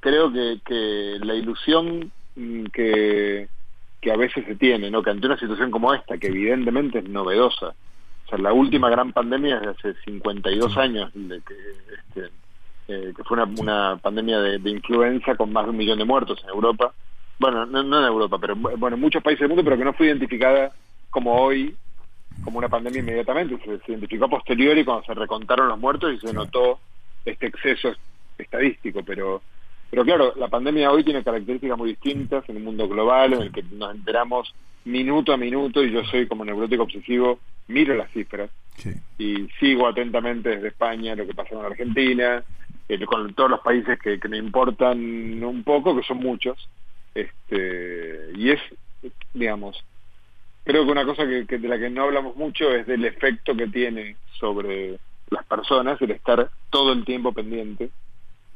creo 0.00 0.32
que, 0.32 0.61
que 0.64 1.18
la 1.23 1.34
ilusión 1.34 2.11
mm, 2.37 2.64
que, 2.66 3.49
que 4.00 4.12
a 4.12 4.16
veces 4.16 4.44
se 4.46 4.56
tiene, 4.56 4.90
¿no? 4.90 5.02
que 5.02 5.11
ante 5.11 5.26
una 5.26 5.38
situación 5.38 5.70
como 5.70 5.92
esta, 5.92 6.18
que 6.18 6.28
evidentemente 6.28 6.99
es 6.99 7.08
novedosa, 7.08 7.75
o 8.26 8.28
sea, 8.28 8.38
la 8.38 8.52
última 8.52 8.88
gran 8.88 9.12
pandemia 9.12 9.56
es 9.56 9.62
de 9.62 9.68
hace 9.68 10.00
52 10.04 10.76
años, 10.78 11.11
de 11.14 11.40
que 11.42 11.54
este, 11.94 12.30
eh, 12.88 13.12
que 13.17 13.25
fue 13.25 13.43
una, 13.43 13.50
una 13.61 13.97
pandemia 13.97 14.38
de, 14.41 14.71
influenza 14.71 15.35
con 15.37 15.53
más 15.53 15.64
de 15.64 15.71
un 15.71 15.76
millón 15.76 15.99
de 15.99 16.05
muertos 16.05 16.41
en 16.43 16.50
Europa. 16.50 16.93
Bueno, 17.38 17.67
no, 17.67 17.81
en 17.81 18.05
Europa, 18.05 18.38
pero 18.38 18.55
bueno, 18.57 18.95
en 18.97 19.00
muchos 19.00 19.23
países 19.23 19.41
del 19.41 19.49
mundo, 19.49 19.64
pero 19.64 19.76
que 19.76 19.85
no 19.85 19.95
fue 19.95 20.07
identificada 20.07 20.73
como 21.11 21.35
hoy, 21.35 21.75
como 22.45 22.59
una 22.59 22.69
pandemia 22.69 23.00
inmediatamente. 23.00 23.59
Se, 23.64 23.93
identificó 23.93 24.26
a 24.26 24.31
posteriori 24.31 24.85
cuando 24.85 25.05
se 25.05 25.14
recontaron 25.14 25.69
los 25.69 25.79
muertos 25.79 26.12
y 26.12 26.19
se 26.19 26.33
notó 26.33 26.79
este 27.25 27.47
exceso 27.47 27.93
estadístico, 28.38 29.03
pero 29.05 29.43
pero 29.91 30.05
claro, 30.05 30.33
la 30.37 30.49
pandemia 30.49 30.91
hoy 30.91 31.05
tiene 31.05 31.23
características 31.23 31.79
muy 31.79 31.91
distintas 31.91 32.43
en 32.49 32.57
un 32.57 32.64
mundo 32.64 32.88
global 32.88 33.35
en 33.35 33.43
el 33.43 33.53
que 33.53 33.62
nos 33.62 33.95
enteramos 33.95 34.53
minuto 34.85 35.33
a 35.33 35.37
minuto 35.37 35.85
y 35.85 35.93
yo 35.93 36.05
soy 36.05 36.26
como 36.26 36.45
neurótico 36.45 36.83
obsesivo, 36.83 37.38
miro 37.69 37.95
las 37.95 38.11
cifras 38.11 38.50
y 39.19 39.49
sigo 39.61 39.87
atentamente 39.87 40.49
desde 40.49 40.69
España 40.69 41.14
lo 41.14 41.25
que 41.25 41.35
pasa 41.35 41.55
en 41.55 41.64
Argentina, 41.64 42.43
eh, 42.88 43.05
con 43.07 43.33
todos 43.35 43.50
los 43.50 43.61
países 43.61 43.99
que, 43.99 44.19
me 44.29 44.37
importan 44.37 45.43
un 45.43 45.62
poco, 45.64 45.97
que 45.97 46.03
son 46.03 46.19
muchos. 46.19 46.69
Este, 47.14 48.31
y 48.37 48.50
es, 48.50 48.61
digamos, 49.33 49.83
creo 50.64 50.85
que 50.85 50.93
una 50.93 51.05
cosa 51.05 51.25
que, 51.26 51.45
de 51.45 51.69
la 51.69 51.79
que 51.79 51.91
no 51.91 52.05
hablamos 52.05 52.37
mucho 52.37 52.71
es 52.73 52.87
del 52.87 53.05
efecto 53.05 53.57
que 53.57 53.69
tiene 53.69 54.17
sobre 54.38 54.99
las 55.31 55.45
personas 55.47 56.00
el 56.03 56.11
estar 56.11 56.50
todo 56.71 56.93
el 56.93 57.05
tiempo 57.05 57.33
pendiente 57.33 57.91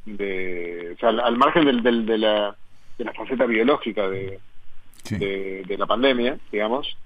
de, 0.05 0.93
o 0.95 0.99
sea, 0.99 1.09
al, 1.11 1.37
margen 1.37 1.65
del, 1.65 1.83
del, 1.83 2.05
de, 2.07 2.19
la, 2.19 2.57
de 2.99 3.05
la 3.05 3.13
faceta 3.13 3.47
biológica 3.47 4.09
de, 4.09 4.41
de, 5.11 5.77
la 5.79 5.87
pandemia, 5.87 6.39
digamos, 6.53 6.97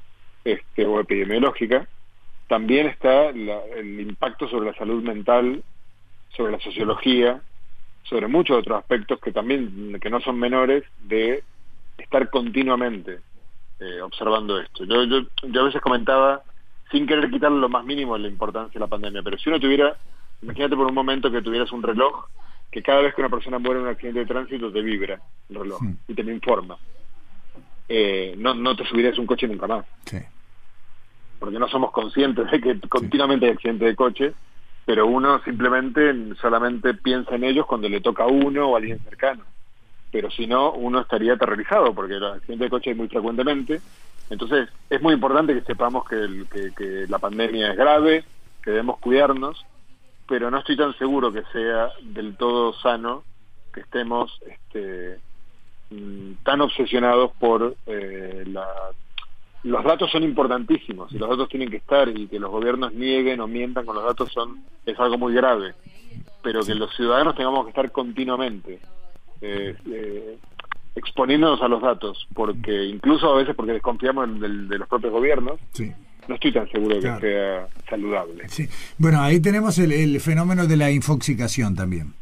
este, 0.44 0.86
o 0.86 1.00
epidemiológica, 1.00 1.86
también 2.48 2.86
está 2.88 3.28
el 3.28 4.00
impacto 4.00 4.48
sobre 4.48 4.70
la 4.70 4.76
salud 4.76 5.02
mental 5.02 5.62
sobre 6.36 6.52
la 6.52 6.60
sociología, 6.60 7.40
sobre 8.04 8.26
muchos 8.26 8.58
otros 8.58 8.78
aspectos 8.78 9.20
que 9.20 9.32
también, 9.32 9.98
que 10.00 10.10
no 10.10 10.20
son 10.20 10.38
menores, 10.38 10.84
de 11.04 11.42
estar 11.98 12.28
continuamente 12.30 13.20
eh, 13.80 14.00
observando 14.00 14.58
esto. 14.58 14.84
Yo, 14.84 15.04
yo, 15.04 15.22
yo 15.42 15.60
a 15.60 15.64
veces 15.64 15.80
comentaba, 15.80 16.42
sin 16.90 17.06
querer 17.06 17.30
quitarle 17.30 17.58
lo 17.58 17.68
más 17.68 17.84
mínimo 17.84 18.14
de 18.14 18.20
la 18.20 18.28
importancia 18.28 18.78
de 18.78 18.80
la 18.80 18.90
pandemia, 18.90 19.22
pero 19.22 19.38
si 19.38 19.48
uno 19.48 19.60
tuviera, 19.60 19.96
imagínate 20.42 20.76
por 20.76 20.86
un 20.86 20.94
momento 20.94 21.30
que 21.30 21.42
tuvieras 21.42 21.70
un 21.72 21.82
reloj 21.82 22.26
que 22.70 22.82
cada 22.82 23.02
vez 23.02 23.14
que 23.14 23.20
una 23.20 23.30
persona 23.30 23.58
muere 23.58 23.80
en 23.80 23.86
un 23.86 23.92
accidente 23.92 24.20
de 24.20 24.26
tránsito 24.26 24.72
te 24.72 24.80
vibra 24.80 25.20
el 25.50 25.56
reloj 25.56 25.80
y 26.08 26.14
te 26.14 26.22
informa. 26.22 26.78
Eh, 27.88 28.34
no, 28.38 28.54
no 28.54 28.74
te 28.74 28.86
subirías 28.86 29.18
un 29.18 29.26
coche 29.26 29.46
nunca 29.46 29.66
más. 29.66 29.84
Porque 31.38 31.58
no 31.58 31.68
somos 31.68 31.90
conscientes 31.92 32.50
de 32.50 32.60
que 32.60 32.80
continuamente 32.88 33.46
hay 33.46 33.52
accidentes 33.52 33.88
de 33.88 33.96
coche 33.96 34.32
pero 34.84 35.06
uno 35.06 35.40
simplemente 35.44 36.12
solamente 36.40 36.94
piensa 36.94 37.36
en 37.36 37.44
ellos 37.44 37.66
cuando 37.66 37.88
le 37.88 38.00
toca 38.00 38.24
a 38.24 38.28
uno 38.28 38.68
o 38.68 38.74
a 38.74 38.78
alguien 38.78 38.98
cercano. 39.00 39.44
Pero 40.10 40.30
si 40.30 40.46
no, 40.46 40.72
uno 40.72 41.00
estaría 41.00 41.34
aterrorizado 41.34 41.94
porque 41.94 42.14
los 42.14 42.36
accidentes 42.36 42.66
de 42.66 42.70
coche 42.70 42.90
hay 42.90 42.96
muy 42.96 43.08
frecuentemente. 43.08 43.80
Entonces, 44.28 44.68
es 44.90 45.00
muy 45.00 45.14
importante 45.14 45.54
que 45.54 45.62
sepamos 45.62 46.08
que, 46.08 46.44
que, 46.76 47.06
la 47.08 47.18
pandemia 47.18 47.70
es 47.70 47.76
grave, 47.76 48.24
que 48.62 48.70
debemos 48.70 48.98
cuidarnos, 48.98 49.64
pero 50.28 50.50
no 50.50 50.58
estoy 50.58 50.76
tan 50.76 50.96
seguro 50.98 51.32
que 51.32 51.42
sea 51.52 51.90
del 52.02 52.36
todo 52.36 52.72
sano 52.74 53.24
que 53.72 53.80
estemos 53.80 54.38
este, 54.46 55.18
mm, 55.90 56.44
tan 56.44 56.60
obsesionados 56.60 57.32
por 57.38 57.74
eh, 57.86 58.44
la 58.46 58.66
los 59.64 59.84
datos 59.84 60.10
son 60.10 60.24
importantísimos 60.24 61.12
y 61.12 61.18
los 61.18 61.28
datos 61.28 61.48
tienen 61.48 61.70
que 61.70 61.76
estar 61.76 62.08
y 62.08 62.26
que 62.26 62.40
los 62.40 62.50
gobiernos 62.50 62.92
nieguen 62.92 63.40
o 63.40 63.46
mientan 63.46 63.86
con 63.86 63.94
los 63.94 64.04
datos 64.04 64.32
son 64.32 64.64
es 64.84 64.98
algo 64.98 65.18
muy 65.18 65.34
grave 65.34 65.74
pero 66.42 66.62
que 66.62 66.74
los 66.74 66.94
ciudadanos 66.96 67.36
tengamos 67.36 67.64
que 67.64 67.70
estar 67.70 67.90
continuamente 67.92 68.80
eh, 69.40 69.74
eh, 69.90 70.36
exponiéndonos 70.96 71.62
a 71.62 71.68
los 71.68 71.80
datos 71.80 72.26
porque 72.34 72.84
incluso 72.86 73.32
a 73.32 73.36
veces 73.36 73.54
porque 73.54 73.72
desconfiamos 73.72 74.40
de, 74.40 74.48
los 74.48 74.88
propios 74.88 75.12
gobiernos 75.12 75.60
no 76.28 76.34
estoy 76.34 76.52
tan 76.52 76.70
seguro 76.70 76.96
de 76.96 77.00
que 77.00 77.20
sea 77.20 77.68
saludable. 77.88 78.44
Bueno 78.98 79.20
ahí 79.22 79.40
tenemos 79.40 79.78
el, 79.78 80.20
fenómeno 80.20 80.66
de 80.66 80.76
la 80.76 80.90
infoxicación 80.90 81.74
también. 81.74 82.14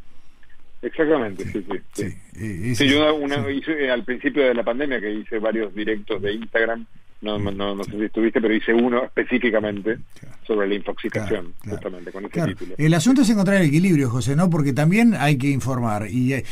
Exactamente, 0.83 1.45
sí, 1.45 1.67
sí. 1.93 2.05
sí. 2.33 2.83
Eh, 2.83 2.89
yo 2.89 3.15
una, 3.15 3.51
hice, 3.51 3.91
al 3.91 4.03
principio 4.03 4.45
de 4.47 4.55
la 4.55 4.63
pandemia 4.63 4.99
que 4.99 5.13
hice 5.13 5.39
varios 5.39 5.75
directos 5.75 6.23
de 6.23 6.33
Instagram 6.33 6.87
no, 7.23 7.39
no, 7.39 7.75
no 7.75 7.85
sé 7.85 7.91
si 7.91 8.05
estuviste, 8.05 8.41
pero 8.41 8.55
hice 8.55 8.73
uno 8.73 9.05
específicamente 9.05 9.99
sobre 10.47 10.67
la 10.67 10.75
infoxicación, 10.75 11.53
justamente 11.69 12.11
con 12.13 12.25
ese 12.25 12.47
título. 12.47 12.75
El 12.79 12.95
asunto 12.95 13.23
es 13.23 13.31
encontrar 13.31 13.61
el 13.61 13.69
equilibrio, 13.69 14.09
José, 14.09 14.37
¿no? 14.37 14.49
Porque 14.49 14.73
también 14.73 15.15
hay 15.15 15.37
que 15.37 15.49
informar. 15.49 16.09
Y, 16.11 16.33
eh, 16.33 16.45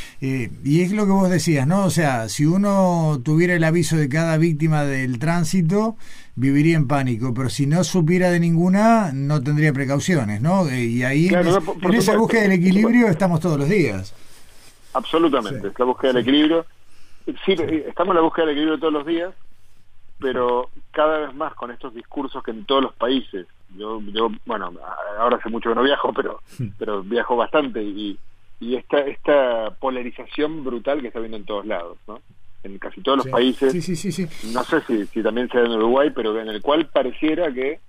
y 0.63 0.81
es 0.81 0.91
lo 0.91 1.05
que 1.05 1.11
vos 1.11 1.29
decías, 1.29 1.65
¿no? 1.65 1.85
O 1.85 1.89
sea, 1.89 2.29
si 2.29 2.45
uno 2.45 3.19
tuviera 3.25 3.55
el 3.55 3.63
aviso 3.63 3.97
de 3.97 4.09
cada 4.09 4.37
víctima 4.37 4.83
del 4.85 5.17
tránsito, 5.17 5.97
viviría 6.35 6.77
en 6.77 6.87
pánico, 6.87 7.33
pero 7.33 7.49
si 7.49 7.65
no 7.65 7.83
supiera 7.83 8.29
de 8.29 8.39
ninguna, 8.39 9.11
no 9.11 9.41
tendría 9.41 9.73
precauciones, 9.73 10.39
¿no? 10.39 10.69
Eh, 10.69 10.85
y 10.85 11.03
ahí, 11.03 11.29
en, 11.29 11.95
esa 11.95 12.15
búsqueda 12.15 12.43
del 12.43 12.51
equilibrio, 12.51 13.07
estamos 13.07 13.39
todos 13.39 13.57
los 13.57 13.67
días. 13.67 14.13
Absolutamente, 14.93 15.69
es 15.69 15.79
la 15.79 15.85
búsqueda 15.85 16.13
del 16.13 16.21
equilibrio. 16.21 16.65
Sí, 17.45 17.53
estamos 17.87 18.09
en 18.09 18.15
la 18.15 18.21
búsqueda 18.21 18.45
del 18.45 18.53
equilibrio 18.53 18.79
todos 18.79 18.93
los 18.93 19.05
días 19.07 19.33
pero 20.19 20.69
cada 20.91 21.19
vez 21.19 21.33
más 21.33 21.53
con 21.53 21.71
estos 21.71 21.93
discursos 21.93 22.43
que 22.43 22.51
en 22.51 22.65
todos 22.65 22.83
los 22.83 22.93
países, 22.93 23.47
yo, 23.75 24.01
yo 24.13 24.29
bueno, 24.45 24.71
ahora 25.17 25.37
hace 25.37 25.49
mucho 25.49 25.69
que 25.69 25.75
no 25.75 25.83
viajo, 25.83 26.13
pero, 26.13 26.41
pero 26.77 27.03
viajo 27.03 27.35
bastante 27.35 27.81
y, 27.81 28.17
y 28.59 28.75
esta, 28.75 28.99
esta 28.99 29.71
polarización 29.79 30.63
brutal 30.63 31.01
que 31.01 31.07
está 31.07 31.19
viendo 31.19 31.37
en 31.37 31.45
todos 31.45 31.65
lados, 31.65 31.97
¿no? 32.07 32.19
En 32.61 32.77
casi 32.77 32.99
todos 33.01 33.19
los 33.19 33.27
países, 33.27 33.73
no 34.53 34.63
sé 34.65 34.81
si, 34.81 35.05
si 35.05 35.23
también 35.23 35.47
sea 35.49 35.61
en 35.61 35.71
Uruguay, 35.71 36.11
pero 36.13 36.37
en 36.39 36.49
el 36.49 36.61
cual 36.61 36.87
pareciera 36.87 37.53
que 37.53 37.79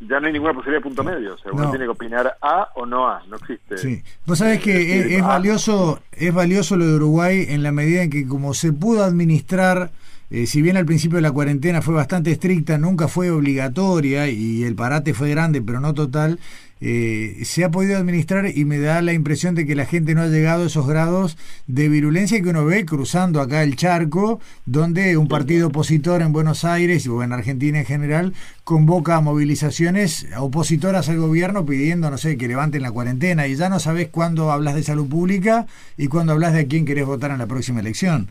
ya 0.00 0.20
no 0.20 0.26
hay 0.26 0.32
ninguna 0.32 0.52
posibilidad 0.52 0.80
de 0.80 0.88
punto 0.88 1.04
medio. 1.04 1.34
O 1.34 1.38
sea, 1.38 1.52
uno 1.52 1.70
tiene 1.70 1.84
que 1.86 1.90
opinar 1.90 2.36
A 2.40 2.70
o 2.74 2.84
no 2.84 3.08
A, 3.08 3.22
no 3.28 3.36
existe. 3.36 3.78
Sí. 3.78 4.02
Vos 4.26 4.38
sabés 4.38 4.60
que 4.60 5.16
es, 5.16 5.22
valioso, 5.22 6.00
es 6.12 6.32
valioso 6.32 6.76
lo 6.76 6.86
de 6.86 6.94
Uruguay 6.94 7.46
en 7.48 7.62
la 7.62 7.72
medida 7.72 8.02
en 8.02 8.10
que 8.10 8.26
como 8.26 8.54
se 8.54 8.72
pudo 8.72 9.04
administrar 9.04 9.90
eh, 10.30 10.46
si 10.46 10.60
bien 10.60 10.76
al 10.76 10.86
principio 10.86 11.16
de 11.16 11.22
la 11.22 11.30
cuarentena 11.30 11.82
fue 11.82 11.94
bastante 11.94 12.32
estricta, 12.32 12.78
nunca 12.78 13.06
fue 13.06 13.30
obligatoria 13.30 14.28
y 14.28 14.64
el 14.64 14.74
parate 14.74 15.14
fue 15.14 15.30
grande, 15.30 15.62
pero 15.62 15.80
no 15.80 15.94
total, 15.94 16.40
eh, 16.80 17.40
se 17.44 17.64
ha 17.64 17.70
podido 17.70 17.96
administrar 17.96 18.50
y 18.54 18.64
me 18.66 18.78
da 18.78 19.00
la 19.00 19.14
impresión 19.14 19.54
de 19.54 19.64
que 19.64 19.74
la 19.74 19.86
gente 19.86 20.14
no 20.14 20.22
ha 20.22 20.26
llegado 20.26 20.64
a 20.64 20.66
esos 20.66 20.86
grados 20.86 21.38
de 21.66 21.88
virulencia 21.88 22.42
que 22.42 22.50
uno 22.50 22.66
ve 22.66 22.84
cruzando 22.84 23.40
acá 23.40 23.62
el 23.62 23.76
charco, 23.76 24.40
donde 24.66 25.16
un 25.16 25.28
partido 25.28 25.68
opositor 25.68 26.20
en 26.20 26.32
Buenos 26.32 26.64
Aires 26.64 27.06
o 27.06 27.22
en 27.22 27.32
Argentina 27.32 27.78
en 27.78 27.86
general 27.86 28.34
convoca 28.64 29.20
movilizaciones 29.20 30.26
opositoras 30.36 31.08
al 31.08 31.18
gobierno 31.18 31.64
pidiendo, 31.64 32.10
no 32.10 32.18
sé, 32.18 32.36
que 32.36 32.48
levanten 32.48 32.82
la 32.82 32.90
cuarentena 32.90 33.46
y 33.46 33.54
ya 33.54 33.68
no 33.68 33.80
sabes 33.80 34.08
cuándo 34.08 34.50
hablas 34.50 34.74
de 34.74 34.82
salud 34.82 35.08
pública 35.08 35.66
y 35.96 36.08
cuándo 36.08 36.32
hablas 36.32 36.52
de 36.52 36.60
a 36.60 36.66
quién 36.66 36.84
querés 36.84 37.06
votar 37.06 37.30
en 37.30 37.38
la 37.38 37.46
próxima 37.46 37.80
elección. 37.80 38.28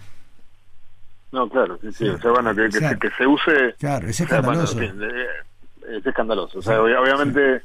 No, 1.35 1.49
claro, 1.49 1.77
sí, 1.81 1.91
sí. 1.91 2.07
O 2.07 2.17
sea, 2.17 2.31
bueno, 2.31 2.55
que, 2.55 2.71
se, 2.71 2.97
que 2.97 3.09
se 3.09 3.27
use. 3.27 3.75
Claro, 3.77 4.07
es 4.07 4.17
escandaloso. 4.17 4.81
es 4.81 6.05
escandaloso. 6.05 6.59
O 6.59 6.61
sea, 6.61 6.81
obviamente 6.81 7.61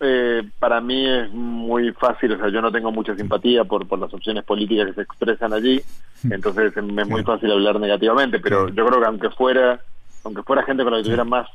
eh, 0.00 0.42
para 0.58 0.80
mí 0.80 1.06
es 1.06 1.30
muy 1.30 1.92
fácil, 1.92 2.32
o 2.32 2.38
sea, 2.38 2.48
yo 2.48 2.62
no 2.62 2.72
tengo 2.72 2.90
mucha 2.90 3.14
simpatía 3.14 3.64
por, 3.64 3.86
por 3.86 3.98
las 3.98 4.12
opciones 4.14 4.42
políticas 4.44 4.86
que 4.86 4.94
se 4.94 5.02
expresan 5.02 5.52
allí, 5.52 5.82
entonces 6.30 6.74
me 6.82 7.02
es 7.02 7.08
muy 7.08 7.22
fácil 7.24 7.52
hablar 7.52 7.78
negativamente, 7.78 8.40
pero 8.40 8.70
yo 8.70 8.86
creo 8.86 9.00
que 9.00 9.06
aunque 9.06 9.30
fuera, 9.30 9.80
aunque 10.24 10.42
fuera 10.42 10.62
gente 10.62 10.82
con 10.82 10.92
la 10.92 10.98
que 10.98 11.04
tuviera 11.04 11.24
más 11.24 11.46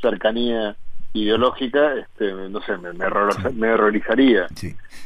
cercanía 0.00 0.74
ideológica, 1.12 1.94
este, 1.94 2.32
no 2.32 2.60
sé, 2.62 2.76
me, 2.76 2.92
me, 2.92 3.70
horrorizaría 3.72 4.46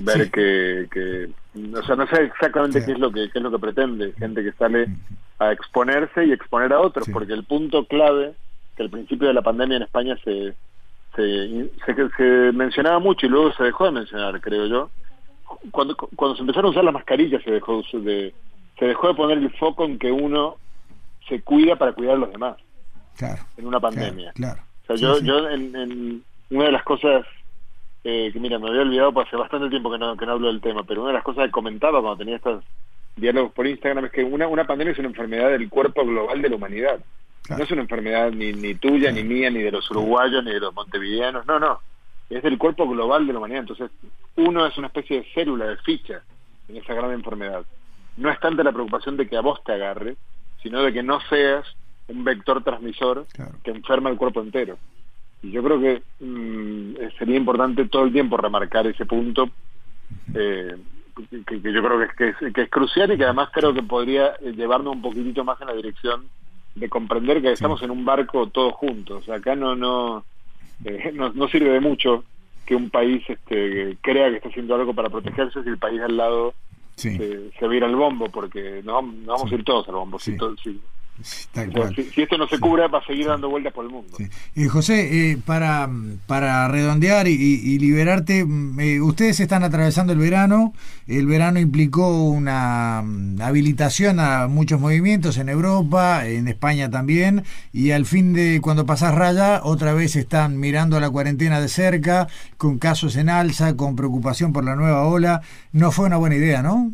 ver 0.01 0.31
que, 0.31 0.89
que, 0.91 1.29
o 1.77 1.83
sea, 1.85 1.97
no 1.97 2.07
sé 2.09 2.25
exactamente 2.25 2.85
qué 2.85 2.93
es 2.93 2.99
lo 2.99 3.13
que 3.13 3.31
qué 3.31 3.39
es 3.39 3.43
lo 3.43 3.51
que 3.51 3.59
pretende, 3.59 4.13
gente 4.19 4.43
que 4.43 4.53
sale 4.53 4.89
a 5.39 5.53
exponerse 5.53 6.25
y 6.25 6.33
exponer 6.33 6.73
a 6.73 6.81
otros, 6.81 7.09
porque 7.13 7.33
el 7.33 7.45
punto 7.45 7.87
clave 7.87 8.35
que 8.77 8.83
al 8.83 8.91
principio 8.91 9.29
de 9.29 9.35
la 9.35 9.43
pandemia 9.43 9.77
en 9.77 9.83
España 9.85 10.17
se 10.25 10.55
se, 11.15 12.11
se, 12.17 12.53
mencionaba 12.53 12.99
mucho 12.99 13.27
y 13.27 13.29
luego 13.29 13.53
se 13.53 13.65
dejó 13.65 13.85
de 13.85 13.93
mencionar, 13.93 14.41
creo 14.41 14.67
yo. 14.67 14.91
Cuando, 15.71 15.95
cuando 15.95 16.35
se 16.37 16.41
empezaron 16.41 16.69
a 16.69 16.71
usar 16.71 16.85
las 16.85 16.95
mascarillas 16.95 17.43
se 17.43 17.51
dejó 17.51 17.83
de, 17.93 18.35
se 18.79 18.85
dejó 18.87 19.09
de 19.09 19.15
poner 19.15 19.39
el 19.39 19.51
foco 19.59 19.85
en 19.85 19.99
que 19.99 20.11
uno 20.11 20.57
se 21.29 21.43
cuida 21.43 21.77
para 21.77 21.93
cuidar 21.93 22.15
a 22.15 22.21
los 22.21 22.33
demás. 22.33 22.57
Claro. 23.17 23.43
En 23.59 23.67
una 23.67 23.79
pandemia. 23.79 24.33
Claro. 24.33 24.63
Sea, 24.97 25.09
yo, 25.09 25.21
yo 25.21 25.49
en, 25.49 25.75
en, 25.77 26.25
una 26.51 26.65
de 26.65 26.73
las 26.73 26.83
cosas 26.83 27.27
eh, 28.05 28.31
que, 28.33 28.41
mira, 28.41 28.59
me 28.59 28.69
había 28.69 28.83
olvidado, 28.83 29.13
pues 29.13 29.27
hace 29.29 29.37
bastante 29.37 29.71
tiempo 29.71 29.91
que 29.91 29.99
no, 29.99 30.17
que 30.17 30.27
no 30.27 30.33
hablo 30.33 30.49
del 30.49 30.61
tema, 30.61 30.83
pero 30.83 31.03
una 31.03 31.11
de 31.11 31.17
las 31.17 31.25
cosas 31.25 31.47
que 31.47 31.51
comentaba 31.53 32.01
cuando 32.01 32.19
tenía 32.19 32.37
estos 32.37 32.65
diálogos 33.17 33.53
por 33.53 33.67
Instagram 33.67 34.07
es 34.07 34.13
que 34.13 34.25
una, 34.25 34.49
una 34.49 34.67
pandemia 34.67 34.93
es 34.93 34.99
una 34.99 35.09
enfermedad 35.09 35.51
del 35.51 35.69
cuerpo 35.69 36.05
global 36.05 36.43
de 36.43 36.49
la 36.49 36.57
humanidad. 36.57 36.99
No 37.49 37.63
es 37.63 37.71
una 37.71 37.83
enfermedad 37.83 38.31
ni, 38.31 38.53
ni 38.53 38.75
tuya, 38.75 39.11
ni 39.11 39.23
mía, 39.25 39.51
ni 39.51 39.63
de 39.63 39.73
los 39.73 39.91
uruguayos, 39.91 40.45
ni 40.45 40.53
de 40.53 40.61
los 40.61 40.75
montevideanos, 40.75 41.47
no, 41.47 41.59
no. 41.59 41.81
Es 42.31 42.43
del 42.43 42.57
cuerpo 42.57 42.89
global 42.89 43.27
de 43.27 43.33
la 43.33 43.41
humanidad. 43.41 43.61
Entonces, 43.61 43.91
uno 44.37 44.67
es 44.67 44.77
una 44.79 44.87
especie 44.87 45.19
de 45.19 45.27
célula, 45.35 45.67
de 45.67 45.77
ficha 45.79 46.23
en 46.69 46.77
esa 46.77 46.95
gran 46.95 47.13
enfermedad. 47.13 47.65
No 48.17 48.31
es 48.31 48.39
tanta 48.41 48.63
la 48.63 48.73
preocupación 48.73 49.17
de 49.17 49.29
que 49.29 49.37
a 49.37 49.41
vos 49.41 49.63
te 49.65 49.73
agarre, 49.73 50.17
sino 50.63 50.83
de 50.83 50.93
que 50.93 51.03
no 51.03 51.21
seas 51.29 51.67
un 52.13 52.25
vector 52.25 52.63
transmisor 52.63 53.27
que 53.63 53.71
enferma 53.71 54.11
el 54.11 54.17
cuerpo 54.17 54.41
entero. 54.41 54.79
Y 55.43 55.51
yo 55.51 55.63
creo 55.63 55.81
que 55.81 56.03
mm, 56.21 56.95
sería 57.19 57.37
importante 57.37 57.89
todo 57.89 58.05
el 58.05 58.13
tiempo 58.13 58.37
remarcar 58.37 58.87
ese 58.87 59.07
punto, 59.07 59.51
eh, 60.35 60.77
que, 61.47 61.61
yo 61.61 61.83
creo 61.83 61.99
que 62.17 62.29
es, 62.29 62.55
que 62.55 62.63
es 62.63 62.71
crucial 62.71 63.13
y 63.13 63.17
que 63.17 63.25
además 63.25 63.49
creo 63.53 63.75
que 63.75 63.83
podría 63.83 64.37
llevarnos 64.39 64.95
un 64.95 65.03
poquitito 65.03 65.45
más 65.45 65.61
en 65.61 65.67
la 65.67 65.75
dirección 65.75 66.27
de 66.75 66.89
comprender 66.89 67.43
que 67.43 67.53
estamos 67.53 67.83
en 67.83 67.91
un 67.91 68.05
barco 68.05 68.49
todos 68.49 68.75
juntos. 68.75 69.29
Acá 69.29 69.57
no 69.57 69.75
no, 69.75 70.25
eh, 70.85 71.13
no, 71.15 71.33
no 71.33 71.49
sirve 71.49 71.71
de 71.71 71.81
mucho 71.81 72.25
que 72.65 72.75
un 72.75 72.91
país 72.91 73.23
este, 73.29 73.97
crea 74.01 74.31
que 74.31 74.37
está 74.37 74.49
haciendo 74.49 74.75
algo 74.75 74.95
para 74.95 75.11
protegerse 75.11 75.63
si 75.63 75.69
el 75.69 75.79
país 75.79 76.01
al 76.01 76.17
lado 76.17 76.55
se, 76.95 77.51
se 77.51 77.67
va 77.67 77.73
a 77.73 77.77
ir 77.77 77.85
al 77.85 77.97
bombo, 77.97 78.29
porque 78.29 78.81
no, 78.85 79.03
no 79.03 79.33
vamos 79.33 79.51
a 79.51 79.55
ir 79.55 79.65
todos 79.65 79.89
al 79.89 79.95
bombo. 79.95 80.19
Si, 80.19 80.37
si, 80.63 80.81
si, 81.23 82.23
esto 82.23 82.39
no 82.39 82.49
se 82.49 82.59
cubra, 82.59 82.89
va 82.89 82.99
a 82.99 83.07
seguir 83.07 83.27
dando 83.27 83.49
vueltas 83.49 83.73
por 83.73 83.85
el 83.85 83.91
mundo. 83.91 84.17
Eh, 84.55 84.67
José, 84.67 85.31
eh, 85.33 85.39
para, 85.45 85.89
para 86.27 86.67
redondear 86.69 87.29
y, 87.29 87.79
liberarte, 87.79 88.45
mm, 88.45 88.81
eh, 88.81 89.01
ustedes 89.01 89.39
están 89.41 89.63
atravesando 89.63 90.13
el 90.13 90.19
verano. 90.19 90.73
El 91.07 91.27
verano 91.27 91.61
implicó 91.61 92.25
una 92.25 93.03
mm, 93.05 93.41
habilitación 93.43 94.21
a 94.21 94.49
muchos 94.49 94.81
movimientos 94.81 95.37
en 95.37 95.49
Europa, 95.49 96.27
en 96.27 96.49
España 96.49 96.91
también. 96.91 97.45
Y 97.73 97.91
al 97.91 98.07
fin 98.07 98.33
de 98.33 98.61
cuando 98.61 98.87
pasás 98.87 99.15
raya, 99.15 99.61
otra 99.63 99.95
vez 99.95 100.17
están 100.17 100.59
mirando 100.59 100.99
la 100.99 101.11
cuarentena 101.11 101.61
de 101.61 101.69
cerca, 101.69 102.27
con 102.57 102.79
casos 102.79 103.17
en 103.17 103.29
alza, 103.29 103.77
con 103.77 103.97
preocupación 103.97 104.53
por 104.53 104.65
la 104.65 104.77
nueva 104.77 105.07
ola. 105.07 105.43
No 105.73 105.93
fue 105.93 106.07
una 106.07 106.17
buena 106.17 106.37
idea, 106.37 106.63
¿no? 106.63 106.93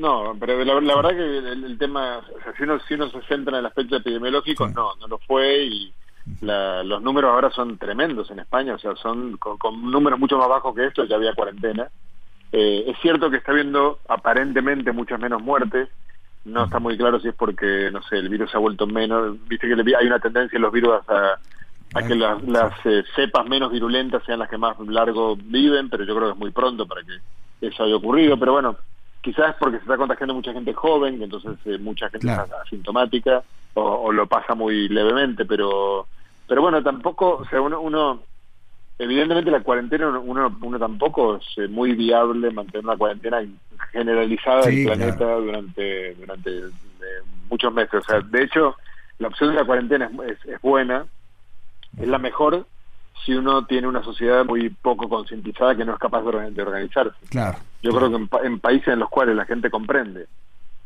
No, 0.00 0.34
pero 0.40 0.64
la, 0.64 0.96
verdad 0.96 1.10
que 1.10 1.38
el, 1.38 1.76
tema, 1.76 2.22
si, 2.56 2.62
uno, 2.62 2.80
si 2.88 2.94
uno 2.94 3.10
se 3.10 3.20
centra 3.24 3.52
en 3.52 3.60
el 3.60 3.66
aspecto 3.66 3.96
epidemiológico, 3.96 4.66
no, 4.68 4.94
no 4.98 5.06
lo 5.06 5.18
fue 5.18 5.64
y 5.64 5.92
los 6.40 7.02
números 7.02 7.30
ahora 7.30 7.50
son 7.50 7.76
tremendos 7.76 8.30
en 8.30 8.38
España, 8.38 8.76
o 8.76 8.78
sea, 8.78 8.96
son 8.96 9.36
con, 9.36 9.90
números 9.90 10.18
mucho 10.18 10.38
más 10.38 10.48
bajos 10.48 10.74
que 10.74 10.86
esto, 10.86 11.04
ya 11.04 11.16
había 11.16 11.34
cuarentena. 11.34 11.88
Eh, 12.50 12.84
es 12.86 12.96
cierto 13.02 13.30
que 13.30 13.36
está 13.36 13.52
habiendo 13.52 13.98
aparentemente 14.08 14.90
muchas 14.92 15.20
menos 15.20 15.42
muertes, 15.42 15.90
no 16.46 16.64
está 16.64 16.78
muy 16.78 16.96
claro 16.96 17.20
si 17.20 17.28
es 17.28 17.34
porque, 17.34 17.90
no 17.92 18.02
sé, 18.04 18.16
el 18.16 18.30
virus 18.30 18.50
se 18.50 18.56
ha 18.56 18.60
vuelto 18.60 18.86
menos, 18.86 19.36
viste 19.48 19.68
que 19.68 19.96
hay 19.96 20.06
una 20.06 20.18
tendencia 20.18 20.56
en 20.56 20.62
los 20.62 20.72
virus 20.72 20.98
a, 21.08 21.38
a 21.92 22.02
que 22.02 22.14
las, 22.14 22.42
las 22.44 22.72
eh, 22.86 23.04
cepas 23.14 23.46
menos 23.46 23.70
virulentas 23.70 24.22
sean 24.24 24.38
las 24.38 24.48
que 24.48 24.56
más 24.56 24.78
largo 24.80 25.36
viven, 25.36 25.90
pero 25.90 26.04
yo 26.04 26.16
creo 26.16 26.28
que 26.28 26.32
es 26.32 26.38
muy 26.38 26.52
pronto 26.52 26.86
para 26.86 27.02
que 27.02 27.66
eso 27.66 27.84
haya 27.84 27.96
ocurrido, 27.96 28.38
pero 28.38 28.52
bueno, 28.52 28.78
quizás 29.20 29.54
porque 29.58 29.78
se 29.78 29.82
está 29.82 29.96
contagiando 29.96 30.34
mucha 30.34 30.52
gente 30.52 30.72
joven, 30.72 31.22
entonces 31.22 31.56
eh, 31.64 31.78
mucha 31.78 32.08
gente 32.10 32.26
está 32.28 32.46
asintomática 32.64 33.42
o, 33.74 34.10
lo 34.12 34.26
pasa 34.26 34.54
muy 34.54 34.88
levemente, 34.88 35.44
pero 35.44 36.06
pero 36.46 36.62
bueno, 36.62 36.82
tampoco, 36.82 37.36
o 37.36 37.44
sea, 37.46 37.60
uno, 37.60 37.80
uno 37.80 38.22
evidentemente 38.98 39.50
la 39.50 39.62
cuarentena 39.62 40.08
uno, 40.08 40.56
uno 40.60 40.78
tampoco 40.78 41.36
es 41.36 41.58
eh, 41.58 41.68
muy 41.68 41.92
viable 41.92 42.50
mantener 42.50 42.84
una 42.84 42.96
cuarentena 42.96 43.40
generalizada 43.92 44.68
en 44.68 44.78
el 44.78 44.84
planeta 44.86 45.34
durante 45.36 46.14
durante 46.14 46.50
eh, 46.58 47.22
muchos 47.48 47.72
meses, 47.72 47.94
o 47.94 48.02
sea, 48.02 48.20
de 48.20 48.42
hecho 48.42 48.76
la 49.18 49.28
opción 49.28 49.50
de 49.50 49.56
la 49.56 49.64
cuarentena 49.64 50.10
es, 50.26 50.44
es 50.46 50.60
buena, 50.60 51.06
es 51.98 52.08
la 52.08 52.18
mejor 52.18 52.66
si 53.24 53.34
uno 53.34 53.64
tiene 53.66 53.86
una 53.86 54.02
sociedad 54.02 54.44
muy 54.44 54.70
poco 54.70 55.08
concientizada 55.08 55.74
que 55.74 55.84
no 55.84 55.92
es 55.92 55.98
capaz 55.98 56.22
de, 56.22 56.62
organizarse. 56.62 57.16
Claro, 57.28 57.58
Yo 57.82 57.92
creo 57.92 58.10
que 58.10 58.46
en, 58.46 58.60
países 58.60 58.88
en 58.88 58.98
los 58.98 59.08
cuales 59.08 59.36
la 59.36 59.44
gente 59.44 59.70
comprende 59.70 60.26